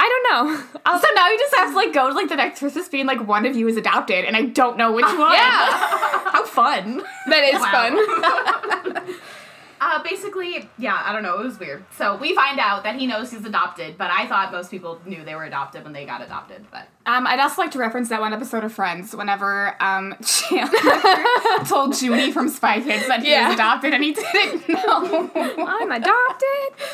[0.00, 0.64] I don't know.
[0.86, 3.06] I'll, So now you just have to like go to like the next Christmas being
[3.06, 5.32] like one of you is adopted and I don't know which uh, one.
[5.32, 5.66] yeah,
[6.30, 7.02] How fun.
[7.26, 8.92] that is Wow.
[8.94, 9.14] fun.
[9.80, 11.40] Uh, basically, yeah, I don't know.
[11.40, 11.84] It was weird.
[11.96, 15.24] So we find out that he knows he's adopted, but I thought most people knew
[15.24, 16.66] they were adopted when they got adopted.
[16.70, 20.78] But Um, I'd also like to reference that one episode of Friends whenever um Chandler
[21.66, 23.46] told Juni from Spy Kids that he Yeah.
[23.48, 25.30] was adopted and he didn't know.
[25.66, 26.86] I'm adopted.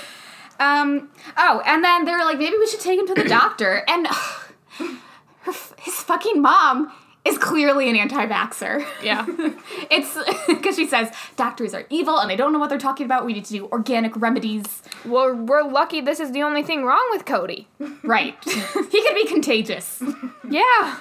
[0.60, 1.10] Um.
[1.36, 3.82] Oh, and then they were like, maybe we should take him to the doctor.
[3.88, 4.06] And
[4.78, 6.92] her, his fucking mom
[7.24, 8.86] is clearly an anti-vaxxer.
[9.02, 9.26] Yeah.
[9.90, 10.16] It's
[10.48, 13.26] because she says doctors are evil and they don't know what they're talking about.
[13.26, 14.82] We need to do organic remedies.
[15.04, 17.68] well, we're lucky this is the only thing wrong with Cody.
[18.02, 18.36] Right.
[18.44, 20.02] he could be contagious.
[20.48, 20.98] Yeah.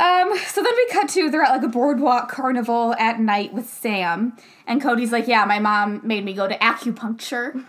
[0.00, 3.68] Um, so then we cut to they're at like a boardwalk carnival at night with
[3.68, 7.64] Sam, and Cody's like, "Yeah, my mom made me go to acupuncture."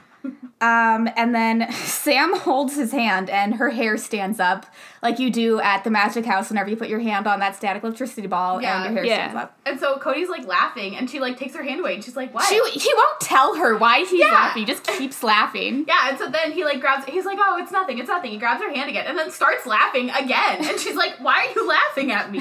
[0.62, 4.66] Um, and then Sam holds his hand, and her hair stands up
[5.02, 7.84] like you do at the Magic House whenever you put your hand on that static
[7.84, 8.76] electricity ball, Yeah.
[8.78, 9.16] and your hair Yeah.
[9.28, 9.58] stands up.
[9.66, 12.34] And so Cody's like laughing, and she like takes her hand away, and she's like,
[12.34, 14.28] "What?" She he won't tell her why he's Yeah.
[14.32, 14.62] laughing.
[14.62, 15.84] He just keeps laughing.
[15.88, 17.06] yeah, and so then he like grabs.
[17.06, 17.98] He's like, "Oh, it's nothing.
[18.00, 20.64] It's nothing." He grabs her hand again, and then starts laughing again.
[20.66, 22.40] And she's like, "Why are you laughing at me?"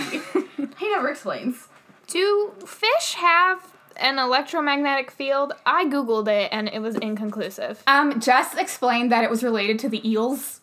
[0.79, 1.67] he never explains.
[2.07, 3.72] Do fish have
[4.03, 5.53] an electromagnetic field?
[5.65, 7.83] I googled it and it was inconclusive.
[7.87, 10.61] Um, Jess explained that it was related to the eels.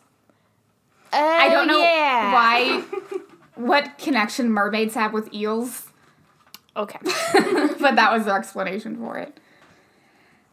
[1.12, 2.32] Uh, I don't know yeah.
[2.32, 2.84] why,
[3.56, 5.88] what connection mermaids have with eels.
[6.76, 6.98] Okay.
[7.02, 9.38] but that was their explanation for it.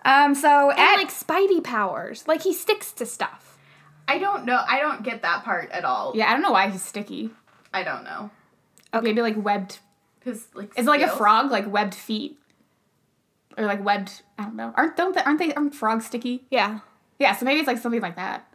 [0.03, 3.57] Um, so and at like Spidey powers, like he sticks to stuff.
[4.07, 4.63] I don't know.
[4.67, 6.13] I don't get that part at all.
[6.15, 7.29] yeah, I don't know why he's sticky.
[7.73, 8.31] I don't know.
[8.93, 9.79] Maybe like webbed.
[10.23, 12.37] His like Is it like a frog, like webbed feet,
[13.57, 14.21] or like webbed?
[14.37, 14.73] I don't know.
[14.75, 16.45] Aren't don't they, aren't they aren't frogs sticky?
[16.49, 16.79] Yeah.
[17.19, 18.47] Yeah, so maybe it's like something like that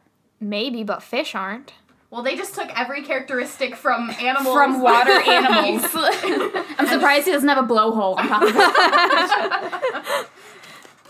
[0.42, 1.72] Maybe, but fish aren't.
[2.10, 5.84] Well, they just took every characteristic from animals from water animals.
[5.94, 10.28] I'm surprised he doesn't have a blowhole on top of it.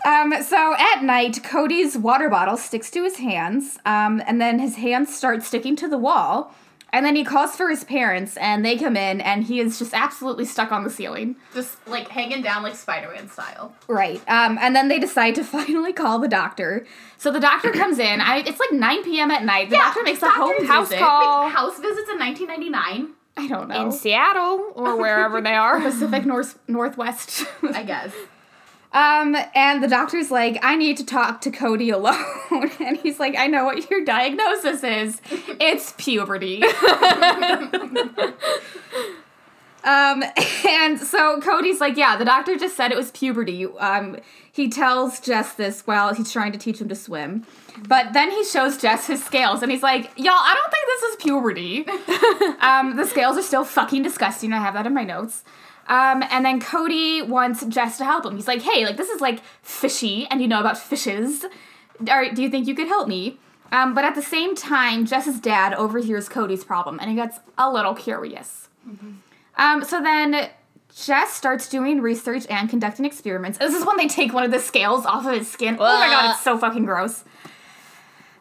[0.05, 4.75] Um, so at night, Cody's water bottle sticks to his hands, um, and then his
[4.75, 6.53] hands start sticking to the wall.
[6.93, 9.93] And then he calls for his parents, and they come in, and he is just
[9.95, 11.35] absolutely stuck on the ceiling.
[11.53, 13.73] just like hanging down like Spider-Man style.
[13.87, 14.21] Right.
[14.29, 16.85] Um, and then they decide to finally call the doctor.
[17.17, 18.21] So the doctor comes in.
[18.21, 19.31] I, it's like 9 p.m.
[19.31, 19.71] at night.
[19.71, 20.99] The doctor makes a doctor home house visit.
[21.03, 21.45] call.
[21.45, 23.13] Wait, house visits in 1999.
[23.35, 23.85] I don't know.
[23.85, 25.81] In Seattle or wherever they are.
[25.81, 27.45] Pacific North Northwest.
[27.63, 28.13] I guess.
[28.93, 32.15] Um, and the doctor's like, I need to talk to Cody alone.
[32.79, 35.19] and he's like, I know what your diagnosis is.
[35.59, 36.61] It's puberty.
[39.83, 40.23] um,
[40.67, 43.65] and so Cody's like, yeah, the doctor just said it was puberty.
[43.65, 44.19] Um,
[44.51, 47.47] he tells Jess this while he's trying to teach him to swim.
[47.87, 51.01] But then he shows Jess his scales and he's like, y'all, I don't think this
[51.09, 51.87] is puberty.
[52.61, 54.53] um, the scales are still fucking disgusting.
[54.53, 55.43] I have that in my notes.
[55.87, 58.35] Um, and then Cody wants Jess to help him.
[58.35, 61.45] He's like, hey, like this is like fishy, and you know about fishes.
[62.09, 63.37] Or do you think you could help me?
[63.71, 67.71] Um, but at the same time, Jess's dad overhears Cody's problem, and he gets a
[67.71, 68.69] little curious.
[69.57, 70.49] Um, so then
[70.95, 73.57] Jess starts doing research and conducting experiments.
[73.57, 75.75] This is when they take one of the scales off of his skin.
[75.79, 77.23] Oh my god, it's so fucking gross.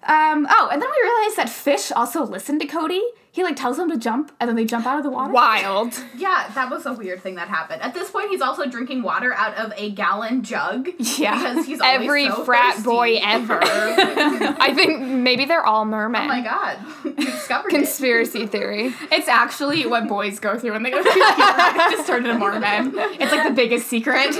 [0.05, 3.03] Um, oh, and then we realize that fish also listen to Cody.
[3.35, 5.33] He like tells them to jump, and then they jump out of the water.
[5.33, 5.95] Wild.
[6.15, 7.81] Yeah, that was a weird thing that happened.
[7.83, 10.89] At this point, he's also drinking water out of a gallon jug.
[10.99, 11.37] Yeah.
[11.55, 12.89] Because he's always Every so frat thirsty.
[12.89, 13.59] boy ever.
[13.65, 16.23] I think maybe they're all mermen.
[16.23, 16.79] Oh my god.
[17.05, 17.77] You discovered it.
[17.77, 18.93] Conspiracy theory.
[19.11, 21.25] It's actually what boys go through when they go to puberty.
[21.27, 22.93] I just turned into merman.
[23.19, 24.37] It's like the biggest secret.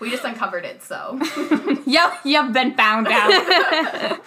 [0.00, 1.20] We just uncovered it, so.
[1.86, 4.20] yep, you've been found out.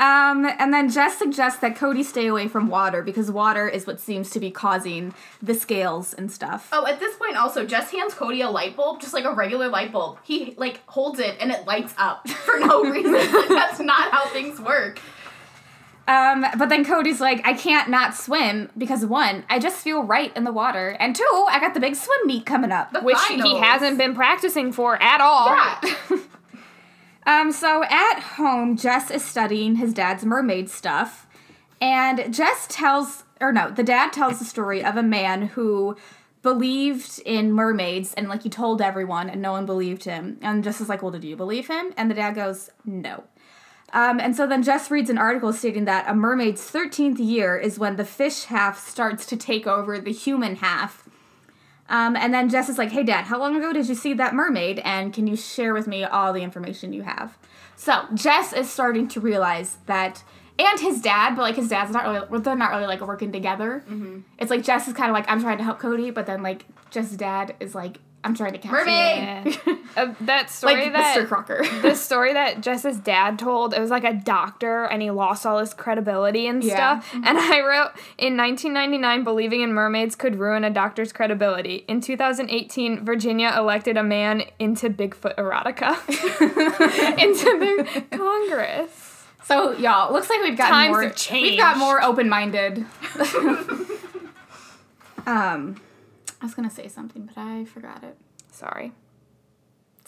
[0.00, 3.98] Um, and then Jess suggests that Cody stay away from water because water is what
[3.98, 6.68] seems to be causing the scales and stuff.
[6.72, 9.68] Oh, at this point, also, Jess hands Cody a light bulb, just like a regular
[9.68, 10.18] light bulb.
[10.22, 13.08] He, like, holds it and it lights up for no reason.
[13.38, 15.00] Like, that's not how things work.
[16.06, 20.34] Um, but then Cody's like, I can't not swim because one, I just feel right
[20.34, 22.92] in the water, and two, I got the big swim meet coming up.
[22.92, 25.48] The Which he hasn't been practicing for at all.
[25.48, 26.18] Yeah.
[27.28, 31.26] Um, so at home, Jess is studying his dad's mermaid stuff,
[31.78, 35.94] and Jess tells, or no, the dad tells the story of a man who
[36.40, 40.38] believed in mermaids and like he told everyone and no one believed him.
[40.40, 41.92] And Jess is like, Well, did you believe him?
[41.98, 43.24] And the dad goes, No.
[43.92, 47.78] Um, and so then Jess reads an article stating that a mermaid's 13th year is
[47.78, 51.07] when the fish half starts to take over the human half.
[51.88, 54.34] Um, and then Jess is like, hey, dad, how long ago did you see that
[54.34, 54.78] mermaid?
[54.80, 57.38] And can you share with me all the information you have?
[57.76, 60.22] So Jess is starting to realize that,
[60.58, 63.84] and his dad, but like his dad's not really, they're not really like working together.
[64.38, 66.66] It's like Jess is kind of like, I'm trying to help Cody, but then like
[66.90, 69.46] Jess's dad is like, I'm trying to catch Mermaid!
[69.46, 69.60] you.
[69.66, 69.74] Yeah.
[69.96, 71.26] Uh, that story like that Mr.
[71.26, 71.64] Crocker.
[71.82, 75.58] the story that Jess's dad told, it was like a doctor and he lost all
[75.58, 77.00] his credibility and Yeah.
[77.00, 77.12] stuff.
[77.14, 81.84] And I wrote in 1999, believing in mermaids could ruin a doctor's credibility.
[81.88, 85.98] In 2018, Virginia elected a man into Bigfoot erotica
[87.18, 89.24] into their Congress.
[89.44, 91.02] so y'all, looks like we've got Times more.
[91.02, 92.86] have We've got more open-minded.
[95.26, 95.76] Um,
[96.40, 98.16] I was gonna say something, but I forgot it.
[98.52, 98.92] Sorry.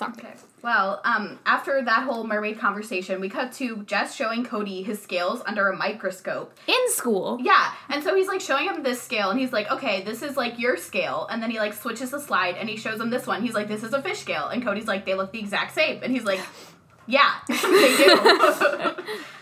[0.01, 0.13] Sorry.
[0.17, 0.35] Okay.
[0.63, 5.43] Well, um, after that whole mermaid conversation, we cut to Jess showing Cody his scales
[5.45, 6.57] under a microscope.
[6.67, 7.39] In school.
[7.43, 10.39] Yeah, and so he's like showing him this scale, and he's like, okay, this is
[10.39, 11.27] like your scale.
[11.31, 13.43] And then he like switches the slide, and he shows him this one.
[13.43, 14.49] He's like, this is a fish scale.
[14.49, 16.03] And Cody's like, they look the exact same.
[16.03, 16.41] And he's like,
[17.07, 18.95] yeah, they do.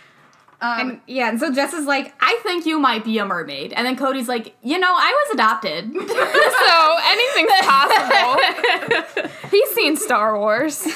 [0.60, 3.72] um, And yeah, and so Jess is like, I think you might be a mermaid.
[3.72, 5.92] And then Cody's like, you know, I was adopted.
[5.92, 9.30] so anything's possible.
[9.50, 10.86] He's seen Star Wars.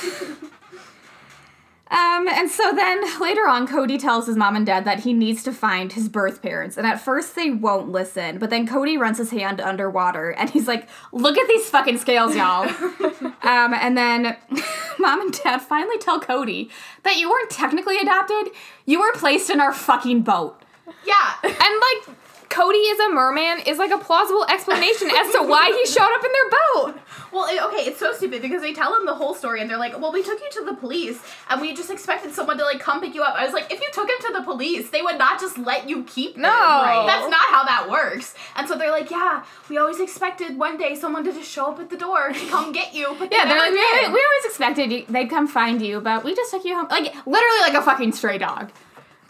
[1.92, 5.42] Um, and so then later on, Cody tells his mom and dad that he needs
[5.42, 6.78] to find his birth parents.
[6.78, 10.66] And at first they won't listen, but then Cody runs his hand underwater and he's
[10.66, 12.66] like, look at these fucking scales, y'all.
[13.42, 14.38] um, and then
[14.98, 16.70] mom and dad finally tell Cody
[17.02, 18.54] that you weren't technically adopted,
[18.86, 20.62] you were placed in our fucking boat.
[21.04, 21.34] yeah.
[21.44, 22.16] And like
[22.52, 26.22] Cody is a merman is like a plausible explanation as to why he showed up
[26.24, 27.00] in their boat.
[27.32, 29.78] Well, it, okay, it's so stupid because they tell him the whole story and they're
[29.78, 32.78] like, "Well, we took you to the police and we just expected someone to like
[32.78, 35.00] come pick you up." I was like, "If you took him to the police, they
[35.00, 36.42] would not just let you keep him.
[36.42, 36.48] No.
[36.50, 37.04] Right.
[37.06, 40.94] That's not how that works." And so they're like, "Yeah, we always expected one day
[40.94, 43.58] someone to just show up at the door to come get you." But Yeah, they're
[43.58, 43.78] like, we,
[44.12, 46.88] we always expected you, they'd come find you, but we just took you home.
[46.90, 48.70] Like, literally like a fucking stray dog.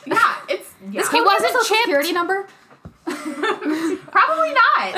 [0.06, 1.08] yeah, it's yeah.
[1.08, 1.82] He wasn't chipped.
[1.84, 2.48] security number.
[3.05, 4.92] probably not.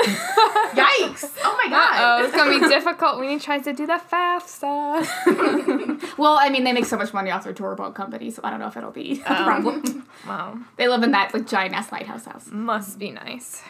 [0.74, 1.30] Yikes!
[1.42, 1.96] Oh my god.
[1.98, 6.00] Oh, it's gonna be difficult when he tries to do the FAFSA.
[6.16, 8.50] Well, I mean, they make so much money off their tour boat company, so I
[8.50, 10.07] don't know if it'll be a problem.
[10.28, 12.46] Wow, they live in that like giant ass lighthouse house.
[12.50, 13.62] must be nice.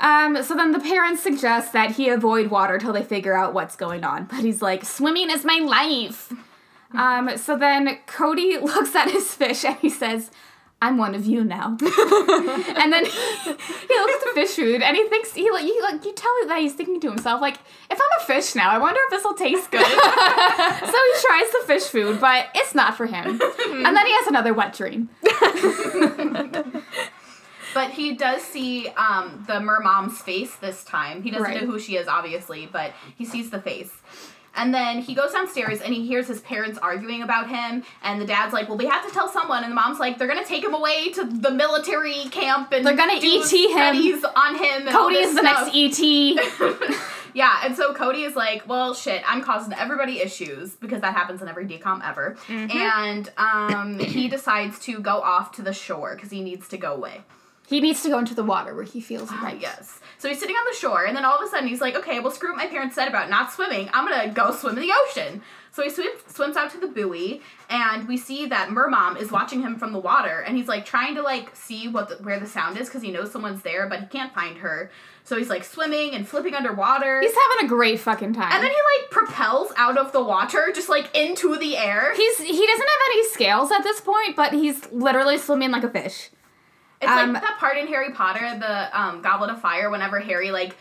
[0.00, 3.76] Um, so then the parents suggest that he avoid water till they figure out what's
[3.76, 4.24] going on.
[4.24, 6.32] But he's like, swimming is my life.
[6.94, 10.30] Um, so then Cody looks at his fish and he says,
[10.82, 11.66] I'm one of you now.
[11.80, 13.10] and then he,
[13.44, 16.32] he looks at the fish food and he thinks he like you like you tell
[16.48, 17.56] that he's thinking to himself like
[17.90, 19.84] if I'm a fish now I wonder if this will taste good.
[19.86, 23.26] so he tries the fish food but it's not for him.
[23.40, 25.10] and then he has another wet dream.
[27.72, 31.22] But he does see um, the mermom's face this time.
[31.22, 31.60] He doesn't Right.
[31.62, 33.92] know who she is, obviously, but he sees the face.
[34.60, 37.82] And then he goes downstairs and he hears his parents arguing about him.
[38.02, 40.28] And the dad's like, "Well, we have to tell someone." And the mom's like, "They're
[40.28, 44.24] gonna take him away to the military camp and They're gonna ET him.
[44.36, 47.00] on him." Cody is the stuff." next ET.
[47.32, 51.40] Yeah, and so Cody is like, well, shit, I'm causing everybody issues because that happens
[51.40, 52.36] in every DCOM ever.
[52.48, 56.92] And um, he decides to go off to the shore because he needs to go
[56.92, 57.22] away.
[57.68, 59.60] He needs to go into the water where he feels right.
[59.60, 60.00] Yes.
[60.20, 62.20] So he's sitting on the shore, and then all of a sudden he's like, okay,
[62.20, 63.88] well, screw what my parents said about not swimming.
[63.94, 65.40] I'm gonna go swim in the ocean.
[65.72, 67.40] So he swim, swims out to the buoy,
[67.70, 71.14] and we see that Mermom is watching him from the water, and he's like trying
[71.14, 74.00] to like see what the, where the sound is because he knows someone's there, but
[74.00, 74.90] he can't find her.
[75.24, 77.22] So he's like swimming and flipping underwater.
[77.22, 78.52] He's having a great fucking time.
[78.52, 82.14] and then he like propels out of the water, just like into the air.
[82.14, 85.88] he's he doesn't have any scales at this point, but he's literally swimming like a
[85.88, 86.28] fish.
[87.00, 90.50] It's Um, like that part in Harry Potter, the um, Goblet of Fire, whenever Harry
[90.50, 90.76] like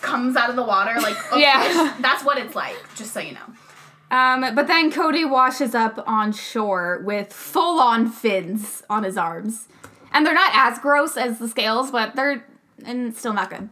[0.00, 1.96] comes out of the water, like a Yeah.
[2.00, 2.76] That's what it's like.
[2.94, 4.16] Just so you know.
[4.16, 9.66] Um, but then Cody washes up on shore with full on fins on his arms.
[10.12, 12.46] And they're not as gross as the scales, but they're
[12.84, 13.68] and still not good.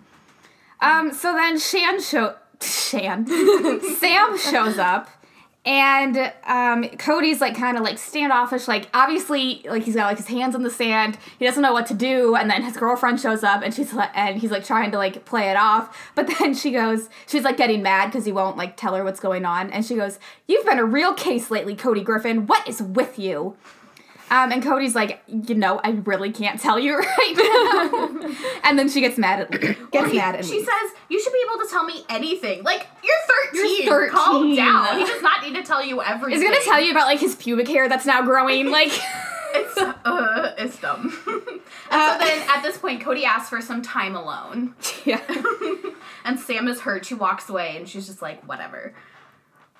[0.80, 3.26] Um, so then Shan show Shan
[3.98, 5.08] Sam shows up
[5.66, 10.26] and um, Cody's like kind of like standoffish, like obviously like he's got like his
[10.26, 11.16] hands in the sand.
[11.38, 14.10] He doesn't know what to do, and then his girlfriend shows up, and she's like,
[14.14, 17.56] and he's like trying to like play it off, but then she goes, she's like
[17.56, 20.66] getting mad because he won't like tell her what's going on, and she goes, "You've
[20.66, 22.46] been a real case lately, Cody Griffin.
[22.46, 23.56] What is with you?"
[24.30, 28.34] Um, and Cody's like, you know, I really can't tell you right now.
[28.64, 29.50] and then she gets mad at
[29.90, 32.62] gets he- mad at she says, "You should be able to tell me anything.
[32.64, 33.14] Like you're
[33.52, 33.82] 13.
[33.84, 34.10] You're 13.
[34.16, 34.98] Calm down.
[34.98, 36.40] He does not need to tell you everything.
[36.40, 38.92] He's gonna tell you about like his pubic hair that's now growing, like.
[39.56, 41.16] It's uh, it's dumb.
[41.28, 45.20] and Uh, so then at this point, Cody asks for some time alone, yeah.
[46.24, 47.06] and Sam is hurt.
[47.06, 48.94] She walks away, and she's just like, whatever.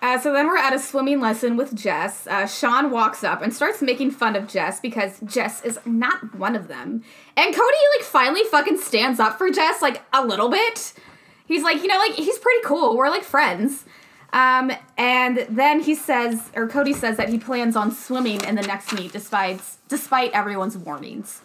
[0.05, 2.27] Uh, so then we're at a swimming lesson with Jess.
[2.27, 6.55] Uh, Sean walks up and starts making fun of Jess because Jess is not one
[6.55, 7.03] of them.
[7.39, 10.93] And Cody, like, finally fucking stands up for Jess, like, a little bit.
[11.47, 12.99] He's like, you know, like, he's pretty cool.
[12.99, 13.87] We're, like, friends.
[14.35, 18.63] Um, and then he says, or Cody says that he plans on swimming in the
[18.63, 21.41] next meet despite, despite everyone's warnings.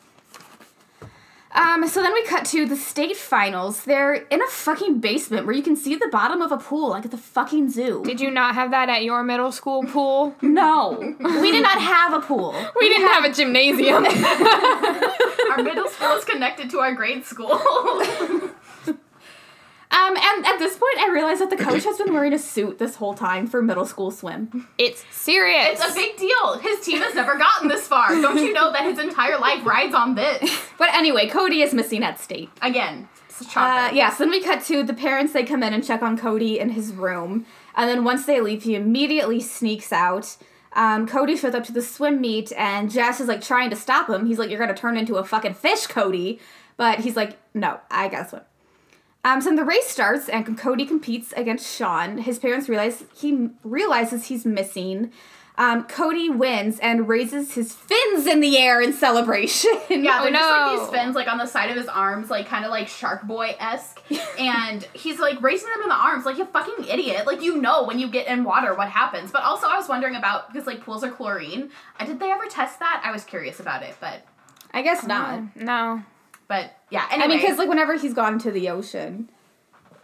[1.51, 3.83] Um, so then we cut to the state finals.
[3.83, 7.05] They're in a fucking basement where you can see the bottom of a pool, like
[7.05, 8.03] at the fucking zoo.
[8.05, 10.35] Did you not have that at your middle school pool?
[10.49, 12.53] No, we did not have a pool.
[12.79, 14.05] We didn't have a gymnasium.
[15.51, 17.59] Our middle school is connected to our grade school.
[19.91, 22.77] Um, and at this point, I realize that the coach has been wearing a suit
[22.77, 24.67] this whole time for middle school swim.
[24.77, 25.81] It's serious.
[25.81, 26.59] It's a big deal.
[26.59, 28.09] His team has never gotten this far.
[28.09, 30.59] Don't you know that his entire life rides on this?
[30.77, 32.49] But anyway, Cody is missing at state.
[32.61, 33.95] Again, it's a Uh, shocker.
[33.95, 35.33] yeah, so then we cut to the parents.
[35.33, 37.45] They come in and check on Cody in his room.
[37.75, 40.37] And then once they leave, he immediately sneaks out.
[40.73, 44.07] Um, Cody shows up to the swim meet, and Jess is like trying to stop
[44.07, 44.27] him.
[44.27, 46.39] He's like, You're gonna turn into a fucking fish, Cody.
[46.77, 48.41] But he's like, No, I gotta swim.
[49.23, 52.19] Um, so the race starts, and Cody competes against Sean.
[52.19, 55.11] His parents realize he realizes he's missing.
[55.57, 59.71] Um, Cody wins and raises his fins in the air in celebration.
[59.89, 62.47] Yeah, they're Oh, just like these fins like on the side of his arms, like
[62.47, 63.99] kind of like Shark Boy esque,
[64.39, 67.27] and he's like raising them in the arms like you fucking idiot.
[67.27, 69.31] Like you know when you get in water what happens.
[69.31, 71.71] But also I was wondering about because like pools are chlorine.
[71.99, 73.01] Uh, did they ever test that?
[73.03, 74.21] I was curious about it, but
[74.73, 75.57] I guess not.
[75.57, 76.03] no.
[76.49, 77.07] But yeah.
[77.09, 79.29] I mean, because like whenever he's gone into the ocean,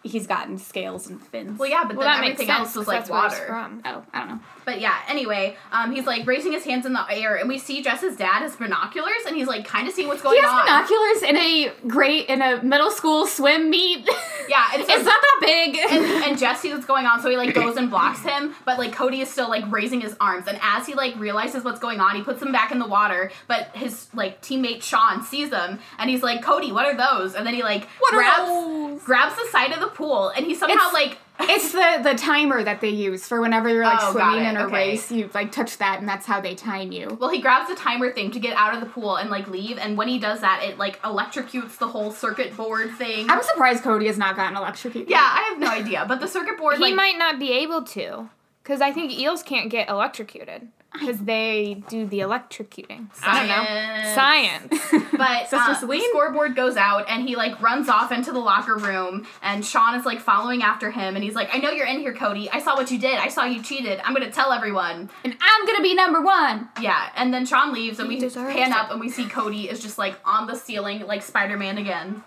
[0.05, 1.59] he's gotten scales and fins.
[1.59, 2.67] well, yeah, but Well, then that makes everything sense.
[2.67, 3.45] else was 'cause like that's where water.
[3.47, 3.81] from.
[3.85, 4.39] Oh, I don't know.
[4.63, 7.81] But yeah, anyway, um, he's like raising his hands in the air, and we see
[7.81, 10.43] Jess's dad has binoculars, and he's like kind of seeing what's going on.
[10.43, 10.65] He has on.
[10.65, 14.07] binoculars in a great in a middle school swim meet.
[14.47, 15.75] Yeah, and it's not that big.
[15.77, 18.53] and, and Jess sees what's going on, so he like goes and blocks him.
[18.65, 21.79] But like Cody is still like raising his arms, and as he like realizes what's
[21.79, 23.31] going on, he puts them back in the water.
[23.47, 27.45] But his like teammate Sean sees them, and he's like, "Cody, what are those?" And
[27.45, 30.93] then he like What grabs grabs the side of the pool, and he somehow It's-
[30.93, 31.17] like
[31.49, 34.65] it's the the timer that they use for whenever you're like Oh, swimming in a
[34.65, 34.73] okay.
[34.91, 35.11] race.
[35.11, 37.17] You like touch that, and that's how they time you.
[37.19, 39.77] well, he grabs the timer thing to get out of the pool and like leave.
[39.77, 43.29] And when he does that, it like electrocutes the whole circuit board thing.
[43.29, 45.09] I'm surprised Cody has not gotten electrocuted.
[45.09, 47.83] yeah, I have no idea, but the circuit board He like might not be able
[47.83, 48.29] to.
[48.63, 50.69] Because I think eels can't get electrocuted.
[50.99, 53.07] Because they do the electrocuting.
[53.23, 54.13] I don't know.
[54.15, 55.11] Science.
[55.17, 58.75] But Sister uh, the scoreboard goes out and he like runs off into the locker
[58.75, 61.99] room and Sean is like following after him and he's like, I know you're in
[61.99, 62.49] here, Cody.
[62.51, 63.15] I saw what you did.
[63.15, 64.01] I saw you cheated.
[64.03, 65.09] I'm gonna tell everyone.
[65.23, 66.67] and I'm gonna be number one.
[66.81, 68.77] Yeah, and then Sean leaves and He we deserves pan it.
[68.77, 72.23] up and we see Cody is just like on the ceiling like Spider Man again.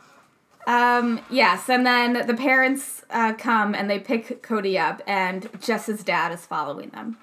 [0.67, 6.03] Um, yes, and then the parents uh, come and they pick Cody up, and Jess's
[6.05, 7.17] dad is following them.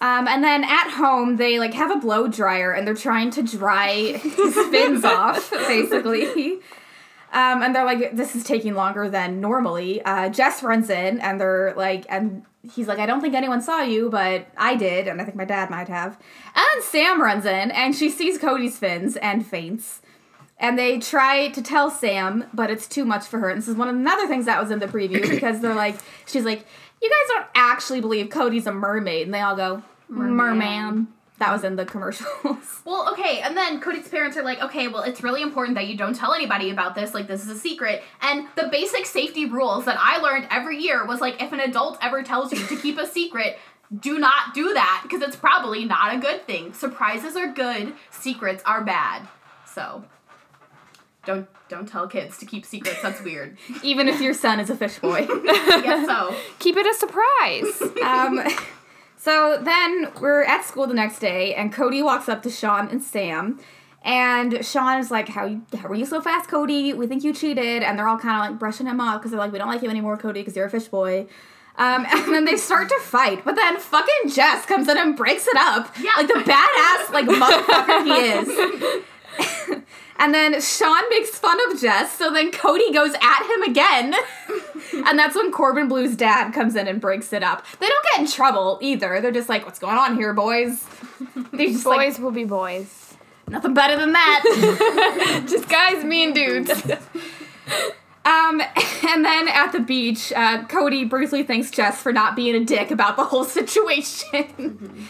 [0.00, 3.42] Um, and then at home, they like have a blow dryer and they're trying to
[3.42, 6.60] dry his fins off, basically.
[7.32, 10.02] Um, and they're like, this is taking longer than normally.
[10.02, 12.44] Uh, Jess runs in and they're like, and
[12.74, 15.44] he's like, I don't think anyone saw you, but I did, and I think my
[15.44, 16.18] dad might have.
[16.54, 20.02] And then Sam runs in and she sees Cody's fins and faints.
[20.58, 23.50] And they try to tell Sam, but it's too much for her.
[23.50, 25.74] And this is one of the other things that was in the preview because they're
[25.74, 26.64] like, she's like,
[27.00, 29.26] you guys don't actually believe Cody's a mermaid.
[29.26, 31.08] And they all go, merman.
[31.38, 32.26] That was in the commercials.
[32.86, 35.96] Well, okay, and then Cody's parents are like, okay, well, it's really important that you
[35.96, 37.14] don't tell anybody about this.
[37.14, 38.04] Like, this is a secret.
[38.22, 41.98] And the basic safety rules that I learned every year was like, if an adult
[42.00, 43.58] ever tells you to keep a secret,
[43.98, 46.72] do not do that because it's probably not a good thing.
[46.72, 49.26] Surprises are good, secrets are bad.
[49.66, 50.04] So,
[51.26, 53.02] don't don't tell kids to keep secrets.
[53.02, 53.58] That's weird.
[53.82, 55.26] Even if your son is a fish boy.
[55.28, 56.34] I guess so.
[56.60, 57.82] Keep it a surprise.
[58.02, 58.40] um,
[59.16, 63.02] so then we're at school the next day, and Cody walks up to Sean and
[63.02, 63.58] Sam.
[64.02, 66.92] And Sean is like, "How how were you so fast, Cody?
[66.92, 69.40] We think you cheated." And they're all kind of like brushing him off because they're
[69.40, 71.26] like, "We don't like you anymore, Cody, because you're a fish boy."
[71.78, 75.46] Um, and then they start to fight, but then fucking Jess comes in and breaks
[75.46, 75.94] it up.
[76.00, 76.12] Yeah.
[76.16, 79.02] like the badass like motherfucker he is.
[80.18, 84.14] and then Sean makes fun of Jess, so then Cody goes at him again.
[85.06, 87.64] and that's when Corbin Bleu's dad comes in and breaks it up.
[87.78, 89.20] They don't get in trouble either.
[89.20, 90.84] They're just like, "What's going on here, boys?"
[91.52, 93.14] They just like boys will be boys.
[93.48, 95.44] nothing better than that.
[95.48, 96.70] Just guys, mean dudes.
[98.26, 98.60] Um,
[99.08, 102.90] and then at the beach, uh, Cody briefly thanks Jess for not being a dick
[102.90, 105.08] about the whole situation.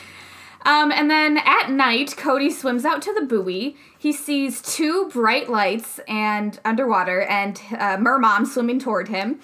[0.66, 3.76] Um, and then at night, Cody swims out to the buoy.
[3.96, 9.38] He sees two bright lights and underwater, and uh, Mermom swimming toward him.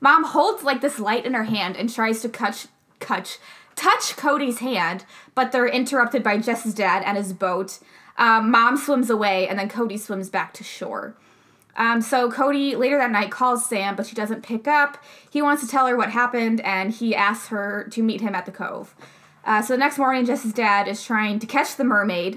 [0.00, 2.68] Mom holds like this light in her hand and tries to touch,
[3.00, 3.38] touch,
[3.74, 5.04] touch Cody's hand,
[5.34, 7.80] but they're interrupted by Jess's dad and his boat.
[8.16, 11.16] Um, Mom swims away, and then Cody swims back to shore.
[11.76, 15.02] Um, so Cody later that night calls Sam, but she doesn't pick up.
[15.28, 18.46] He wants to tell her what happened, and he asks her to meet him at
[18.46, 18.94] the cove.
[19.48, 22.34] Uh, so the next morning, Jess's dad is trying to catch the mermaid,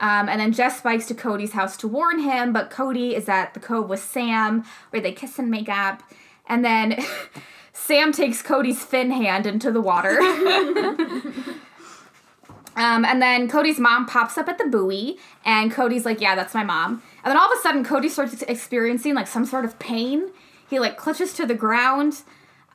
[0.00, 3.54] um, and then Jess spikes to Cody's house to warn him, but Cody is at
[3.54, 6.02] the cove with Sam, where they kiss and make up,
[6.48, 7.04] and then
[7.72, 10.18] Sam takes Cody's fin hand into the water.
[12.76, 16.54] Um, and then Cody's mom pops up at the buoy, and Cody's like, "Yeah, that's
[16.54, 19.78] my mom." And then all of a sudden, Cody starts experiencing like some sort of
[19.80, 20.30] pain.
[20.70, 22.22] He like clutches to the ground.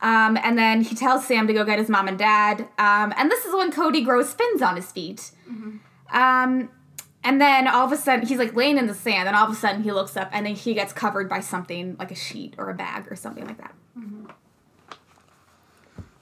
[0.02, 2.60] Um, and then he tells Sam to go get his mom and dad.
[2.78, 5.30] Um, and this is when Cody grows fins on his feet.
[6.12, 6.70] Um,
[7.24, 9.52] and then all of a sudden, he's like laying in the sand, and all of
[9.52, 12.54] a sudden he looks up and then he gets covered by something like a sheet
[12.58, 13.74] or a bag or something like that.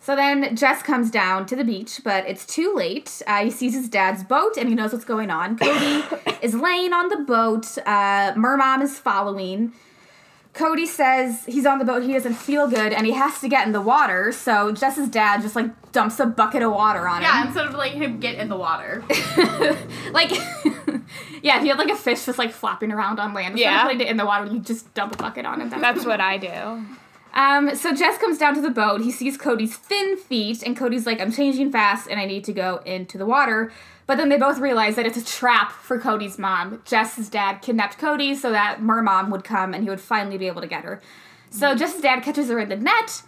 [0.05, 3.23] So then Jess comes down to the beach, but it's too late.
[3.27, 5.57] Uh, he sees his dad's boat and he knows what's going on.
[5.59, 6.05] Cody
[6.43, 7.79] is laying on the boat.
[7.87, 9.73] Uh, Mermom is following.
[10.55, 13.67] Cody says he's on the boat, he doesn't feel good, and he has to get
[13.67, 14.31] in the water.
[14.33, 17.23] So Jess's dad just like dumps a bucket of water on him.
[17.25, 19.05] Yeah, instead of letting him get in the water.
[20.13, 20.31] like,
[21.43, 23.83] yeah, if you had like a fish just like flopping around on land, instead Yeah.
[23.83, 25.69] of putting it in the water, you just dump a bucket on him.
[25.71, 26.85] That's what I do.
[27.35, 29.01] Um, so Jess comes down to the boat.
[29.01, 32.53] He sees Cody's thin feet, and Cody's like, I'm changing fast and I need to
[32.53, 33.73] go into the water.
[34.07, 36.83] But then they both realize that it's a trap for Cody's mom.
[36.85, 40.61] Jess's dad kidnapped Cody so that Mermom would come and he would finally be able
[40.61, 41.01] to get her.
[41.51, 43.23] So Jess's dad catches her in the net.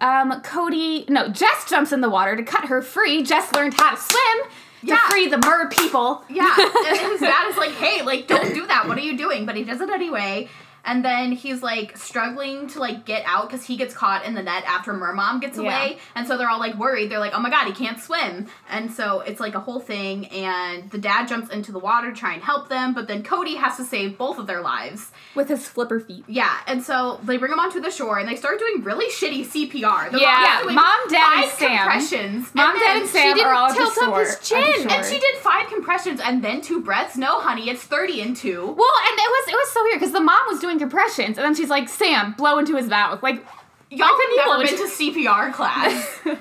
[0.00, 3.22] Um, Cody, no, Jess jumps in the water to cut her free.
[3.22, 5.08] Jess learned how to swim to Yeah.
[5.08, 6.24] free the mer people.
[6.28, 8.88] Yeah, and his dad is like, "Hey, like, don't do that.
[8.88, 10.48] What are you doing?" But he does it anyway.
[10.84, 14.42] And then he's like struggling to like get out because he gets caught in the
[14.42, 15.62] net after Mermom gets Yeah.
[15.64, 17.10] away, and so they're all like worried.
[17.10, 20.26] They're like, "Oh my god, he can't swim!" And so it's like a whole thing.
[20.26, 23.54] And the dad jumps into the water to try and help them, but then Cody
[23.56, 25.12] has to save both of their lives.
[25.36, 26.24] With his flipper feet.
[26.26, 29.44] Yeah, and so they bring him onto the shore and they start doing really shitty
[29.46, 30.10] CPR.
[30.10, 30.62] The Yeah.
[30.66, 31.78] Yeah, Mom, Dad, and Sam.
[31.78, 32.54] compressions.
[32.54, 34.90] Mom, Dad, and Sam are all tilt just up his chin.
[34.90, 37.16] And she did five compressions and then two breaths.
[37.16, 38.60] No, honey, it's thirty and two.
[38.60, 41.44] Well, and it was it was so weird because the mom was doing compressions, and
[41.44, 43.44] then she's like, "Sam, blow into his mouth." Like,
[43.90, 46.20] Y'all couldn't have blow never been into- to CPR class.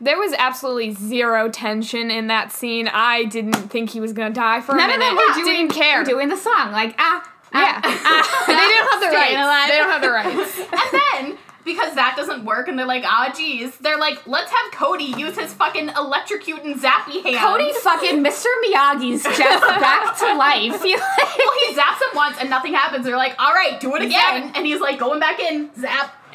[0.00, 2.86] There was absolutely zero tension in that scene.
[2.86, 5.06] I didn't think he was gonna die for a none of minute.
[5.06, 6.04] them were doing didn't care.
[6.04, 6.70] doing the song.
[6.70, 9.70] Like, ah, ah, yeah, ah, they don't have the staying rights.
[9.72, 10.58] They don't have the rights.
[11.18, 11.38] and then
[11.68, 15.36] because that doesn't work, and they're like, ah, geez, they're like, let's have Cody use
[15.38, 17.36] his fucking electrocuting zappy hands.
[17.38, 18.46] Cody fucking Mr.
[18.64, 20.82] Miyagi's just back to life.
[20.82, 23.04] He, like, Well, he zaps him once and nothing happens.
[23.04, 24.56] They're like, all right, do it again, Zap.
[24.56, 26.14] and he's like going back in, zap.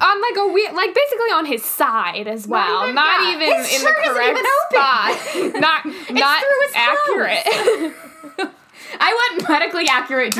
[0.00, 2.84] on like a weird, like basically on his side as well.
[2.84, 3.34] even- Not yeah.
[3.36, 4.38] even His in the correct
[4.70, 5.60] spot.
[5.60, 6.42] Not not
[6.74, 7.94] accurate.
[9.00, 10.34] I went medically accurate.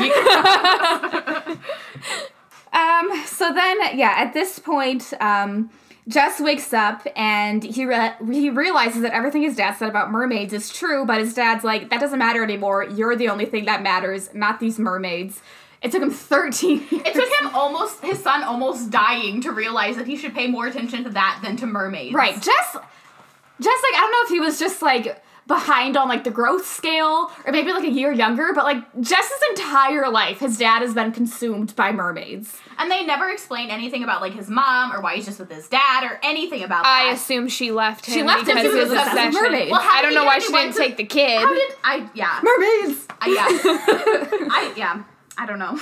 [2.79, 3.25] Um.
[3.25, 5.69] So then, yeah, at this point, um,
[6.07, 10.53] Jess wakes up and he re- he realizes that everything his dad said about mermaids
[10.53, 12.83] is true, but his dad's like, that doesn't matter anymore.
[12.83, 15.41] You're the only thing that matters, not these mermaids.
[15.81, 17.05] It took him 13 years.
[17.05, 20.67] It took him almost his son almost dying to realize that he should pay more
[20.67, 22.13] attention to that than to mermaids.
[22.13, 22.33] Right.
[22.33, 26.31] Jess, Jess, like, I don't know if he was just like behind on like the
[26.31, 30.81] growth scale or maybe like a year younger, but like Jess's entire life, his dad
[30.81, 32.55] has been consumed by mermaids.
[32.77, 35.67] And they never explain anything about like his mom or why he's just with his
[35.67, 37.05] dad or anything about that.
[37.07, 38.13] I assume she left him.
[38.13, 39.43] She left him because because of he was his obsessed with obsession.
[39.51, 39.71] mermaids.
[39.71, 41.41] Well, how I don't did know why she anyone didn't to- take the kid.
[41.41, 42.09] How did I?
[42.13, 43.07] Yeah, Mermaids!
[43.19, 43.47] I, yeah,
[44.51, 45.03] I yeah.
[45.37, 45.79] I don't know.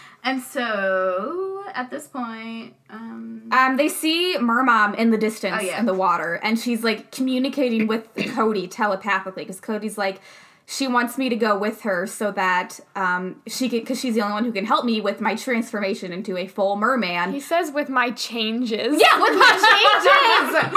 [0.24, 5.78] and so at this point, um, Um, they see Mermom in the distance Oh, yeah.
[5.78, 10.20] in the water, and she's like communicating with Cody telepathically because Cody's like,
[10.72, 14.20] she wants me to go with her so that um, she can, because she's the
[14.20, 17.32] only one who can help me with my transformation into a full merman.
[17.32, 19.02] He says with my changes.
[19.02, 19.50] Yeah, with my
[20.06, 20.70] changes.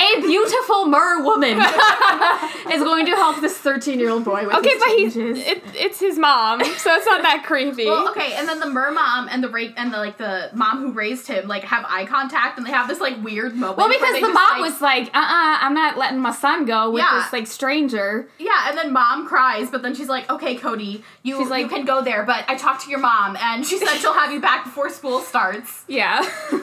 [0.00, 1.58] a beautiful mer woman
[2.72, 5.46] is going to help this 13 year old boy with Okay, his but he's changes.
[5.46, 7.86] it, it's his mom, so it's not that creepy.
[7.86, 10.78] well, okay, and then the mer mom and the ra- and the like the mom
[10.82, 13.78] who raised him like have eye contact and they have this like weird moment.
[13.78, 16.32] well, because the mom like- was like, uh uh-uh, uh, i am not letting my
[16.32, 17.20] son go with Yeah.
[17.22, 18.07] this like stranger.
[18.38, 21.84] Yeah, and then mom cries, but then she's like, "Okay, Cody, you like- you can
[21.84, 24.64] go there." But I talked to your mom, and she said she'll have you back
[24.64, 25.84] before school starts.
[25.88, 26.18] Yeah.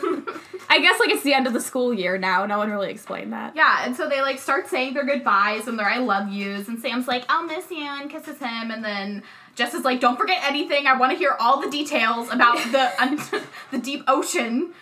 [0.67, 2.45] I guess like it's the end of the school year now.
[2.45, 3.55] No one really explained that.
[3.55, 6.79] Yeah, and so they like start saying their goodbyes and their "I love yous," and
[6.79, 9.21] Sam's like, "I'll miss you," and kisses him, and then
[9.55, 10.87] Jess is like, "Don't forget anything.
[10.87, 13.19] I want to hear all the details about the un-
[13.71, 14.73] the deep ocean."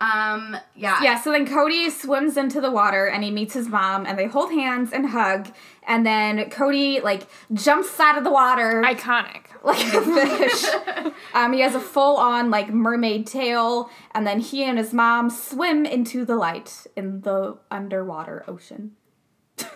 [0.00, 4.06] Um, yeah, Yeah, so then Cody swims into the water and he meets his mom
[4.06, 5.52] and they hold hands and hug.
[5.86, 9.46] And then Cody like jumps out of the water Iconic.
[9.64, 11.12] like a fish.
[11.34, 15.30] um, he has a full on like mermaid tail, and then he and his mom
[15.30, 18.92] swim into the light in the underwater ocean.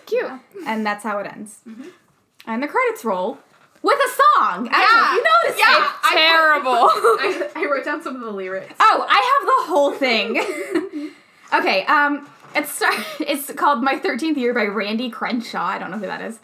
[0.05, 0.31] Cute.
[0.65, 1.61] And that's how it ends.
[2.45, 3.39] And the credits roll
[3.83, 4.09] with a
[4.39, 4.65] song.
[4.65, 5.77] Yeah, Actually, you noticed yeah.
[5.77, 5.91] it.
[6.03, 6.71] I- Terrible.
[6.73, 8.73] I, I wrote down some of the lyrics.
[8.79, 11.11] Oh, I have the whole thing.
[11.53, 12.81] okay, um, it's
[13.19, 15.63] it's called My Thirteenth Year by Randy Crenshaw.
[15.65, 16.39] I don't know who that is.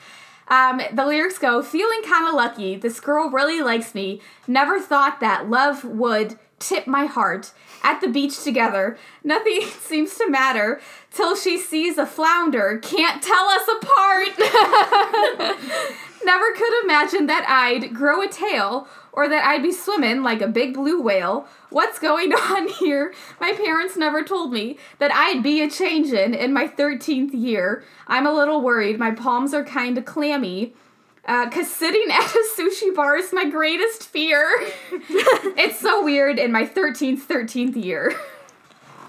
[0.50, 2.76] Um, the lyrics go, feeling kind of lucky.
[2.76, 4.20] This girl really likes me.
[4.48, 7.52] Never thought that love would tip my heart.
[7.82, 10.82] At the beach together, nothing seems to matter
[11.12, 12.78] till she sees a flounder.
[12.84, 14.30] Can't tell us apart.
[16.24, 20.48] Never could imagine that I'd grow a tail or that I'd be swimming like a
[20.48, 21.48] big blue whale.
[21.70, 23.14] What's going on here?
[23.40, 27.84] My parents never told me that I'd be a changin' in my 13th year.
[28.08, 29.00] I'm a little worried.
[29.00, 30.74] My palms are kind of clammy.
[31.26, 34.48] Uh, Cause sitting at a sushi bar is my greatest fear.
[34.92, 38.20] it's so weird in my 13th, 13th year.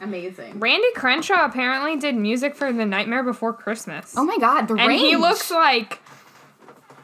[0.03, 0.59] Amazing.
[0.61, 4.15] Randy Crenshaw apparently did music for The Nightmare Before Christmas.
[4.17, 5.03] Oh my god, the and range.
[5.03, 5.99] he looks like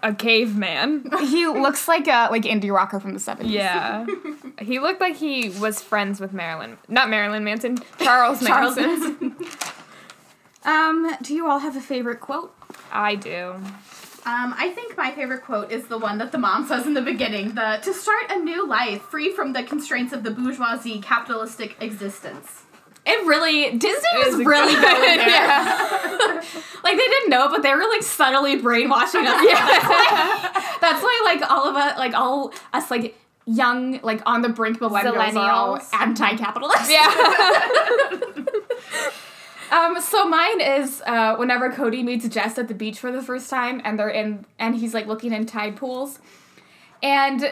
[0.06, 1.10] a caveman.
[1.20, 3.50] he looks like a like indie rocker from the 70s.
[3.50, 4.06] Yeah.
[4.60, 6.78] he looked like he was friends with Marilyn.
[6.88, 9.36] Not Marilyn Manson, Charles Charles Manson.
[10.64, 12.54] Um, do you all have a favorite quote?
[12.92, 13.54] I do.
[14.26, 17.02] Um, I think my favorite quote is the one that the mom says in the
[17.02, 21.76] beginning: "the to start a new life, free from the constraints of the bourgeoisie capitalistic
[21.80, 22.65] existence."
[23.06, 25.28] It really Disney It was really good- going there.
[25.28, 26.42] yeah.
[26.84, 29.44] Like they didn't know, but they were like subtly brainwashing us.
[29.44, 34.42] That's why, that's why like all of us, like all us, like young, like on
[34.42, 36.88] the brink millennials all anti-capitalist.
[36.90, 38.20] Yeah.
[39.68, 43.50] Um, so mine is uh, whenever Cody meets Jess at the beach for the first
[43.50, 46.20] time, and they're in, and he's like looking in tide pools,
[47.02, 47.44] and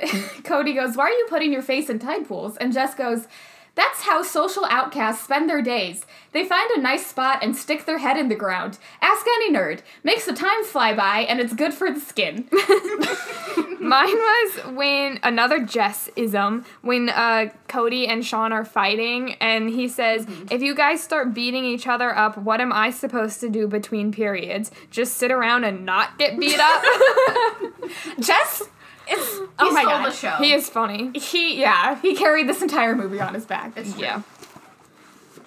[0.44, 3.26] Cody goes, "Why are you putting your face in tide pools?" And Jess goes,
[3.74, 6.06] "That's how social outcasts spend their days.
[6.32, 8.78] They find a nice spot and stick their head in the ground.
[9.00, 9.80] Ask any nerd.
[10.02, 12.48] Makes the time fly by, and it's good for the skin."
[13.80, 19.88] Mine was when another Jess ism when uh, Cody and Sean are fighting, and he
[19.88, 23.68] says, "If you guys start beating each other up, what am I supposed to do
[23.68, 24.70] between periods?
[24.90, 26.82] Just sit around and not get beat up?"
[28.20, 28.62] Jess
[29.10, 30.06] is He oh my stole god.
[30.06, 30.30] the show.
[30.36, 31.10] he is funny.
[31.18, 33.72] He yeah, he carried this entire movie on his back.
[33.76, 34.02] It's true.
[34.02, 34.22] Yeah.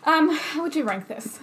[0.05, 1.39] Um, how would you rank this?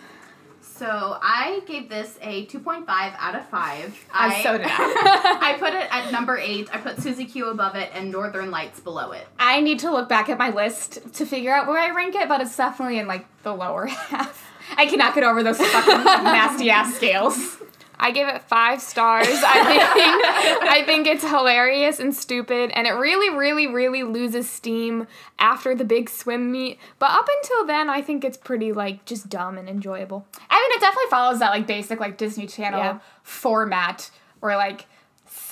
[0.63, 4.07] So I gave this a 2.5 out of 5.
[4.09, 5.39] Uh, I, so did I.
[5.53, 6.69] I put it at number 8.
[6.75, 9.25] I put Susie Q above it and Northern Lights below it.
[9.39, 12.27] I need to look back at my list to figure out where I rank it,
[12.29, 14.51] but it's definitely in like the lower half.
[14.77, 17.59] I cannot get over those fucking nasty ass scales.
[17.99, 19.29] I give it five stars.
[19.29, 19.83] I think
[20.71, 25.07] I think it's hilarious and stupid, and it really, really, really loses steam
[25.39, 26.79] after the big swim meet.
[26.99, 30.27] But up until then, I think it's pretty like just dumb and enjoyable.
[30.51, 32.99] I mean, it definitely follows that like basic like Disney Channel Yeah.
[33.23, 34.87] format where like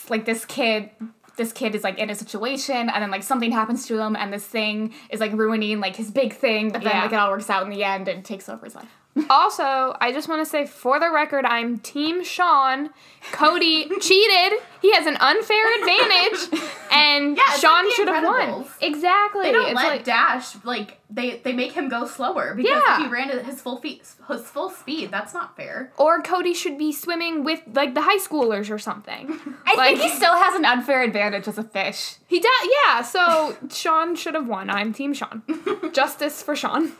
[0.08, 0.90] like this kid
[1.36, 4.30] this kid is like in a situation and then like something happens to him and
[4.32, 7.02] this thing is like ruining like his big thing but then Yeah.
[7.04, 8.88] like it all works out in the end and takes over his life.
[9.28, 12.90] Also, I just want to say for the record, I'm Team Sean.
[13.30, 14.58] Cody cheated.
[14.80, 16.60] He has an unfair advantage,
[16.90, 18.64] and Yeah, Sean like should have won.
[18.80, 19.42] Exactly.
[19.44, 22.96] They don't It's let like- Dash like they they make him go slower because Yeah.
[23.00, 25.92] if he ran at his full feet his full speed, that's not fair.
[25.98, 29.38] or Cody should be swimming with like the high schoolers or something.
[29.66, 32.16] I Like- think he still has an unfair advantage as a fish.
[32.26, 33.02] He does, yeah.
[33.02, 34.70] So Sean should have won.
[34.70, 35.42] I'm Team Sean.
[35.92, 36.92] Justice for Sean.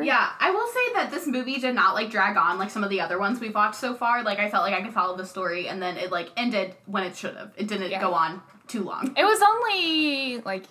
[0.00, 2.90] Yeah, I will say that this movie did not like drag on like some of
[2.90, 4.22] the other ones we've watched so far.
[4.22, 7.04] Like I felt like I could follow the story and then it like ended when
[7.04, 7.52] it should have.
[7.56, 8.00] It didn't Yeah.
[8.00, 9.14] go on too long.
[9.16, 10.64] It was only like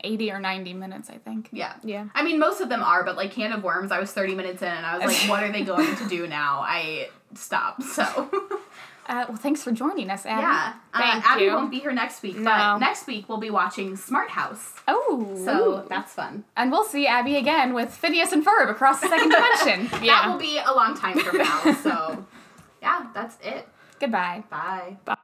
[0.00, 1.48] 80 or 90 minutes, I think.
[1.52, 1.74] Yeah.
[1.82, 2.06] Yeah.
[2.14, 4.62] I mean, most of them are, but like Can of Worms, I was 30 minutes
[4.62, 6.60] in and I was like, what are they going to do now?
[6.60, 7.82] I stopped.
[7.82, 8.04] So,
[9.08, 10.42] Uh, well, thanks for joining us, Abby.
[10.42, 10.74] yeah.
[10.92, 11.52] Uh, Abby you.
[11.52, 12.44] won't be here next week, No.
[12.44, 14.74] but next week we'll be watching Smart House.
[14.86, 15.34] Oh.
[15.44, 16.44] So, that's fun.
[16.56, 19.88] and we'll see Abby again with Phineas and Ferb across the second dimension.
[20.04, 21.72] yeah, That will be a long time from now.
[21.82, 22.26] So,
[22.82, 23.66] yeah, that's it.
[23.98, 24.44] Goodbye.
[24.50, 24.98] Bye.
[25.04, 25.16] Bye.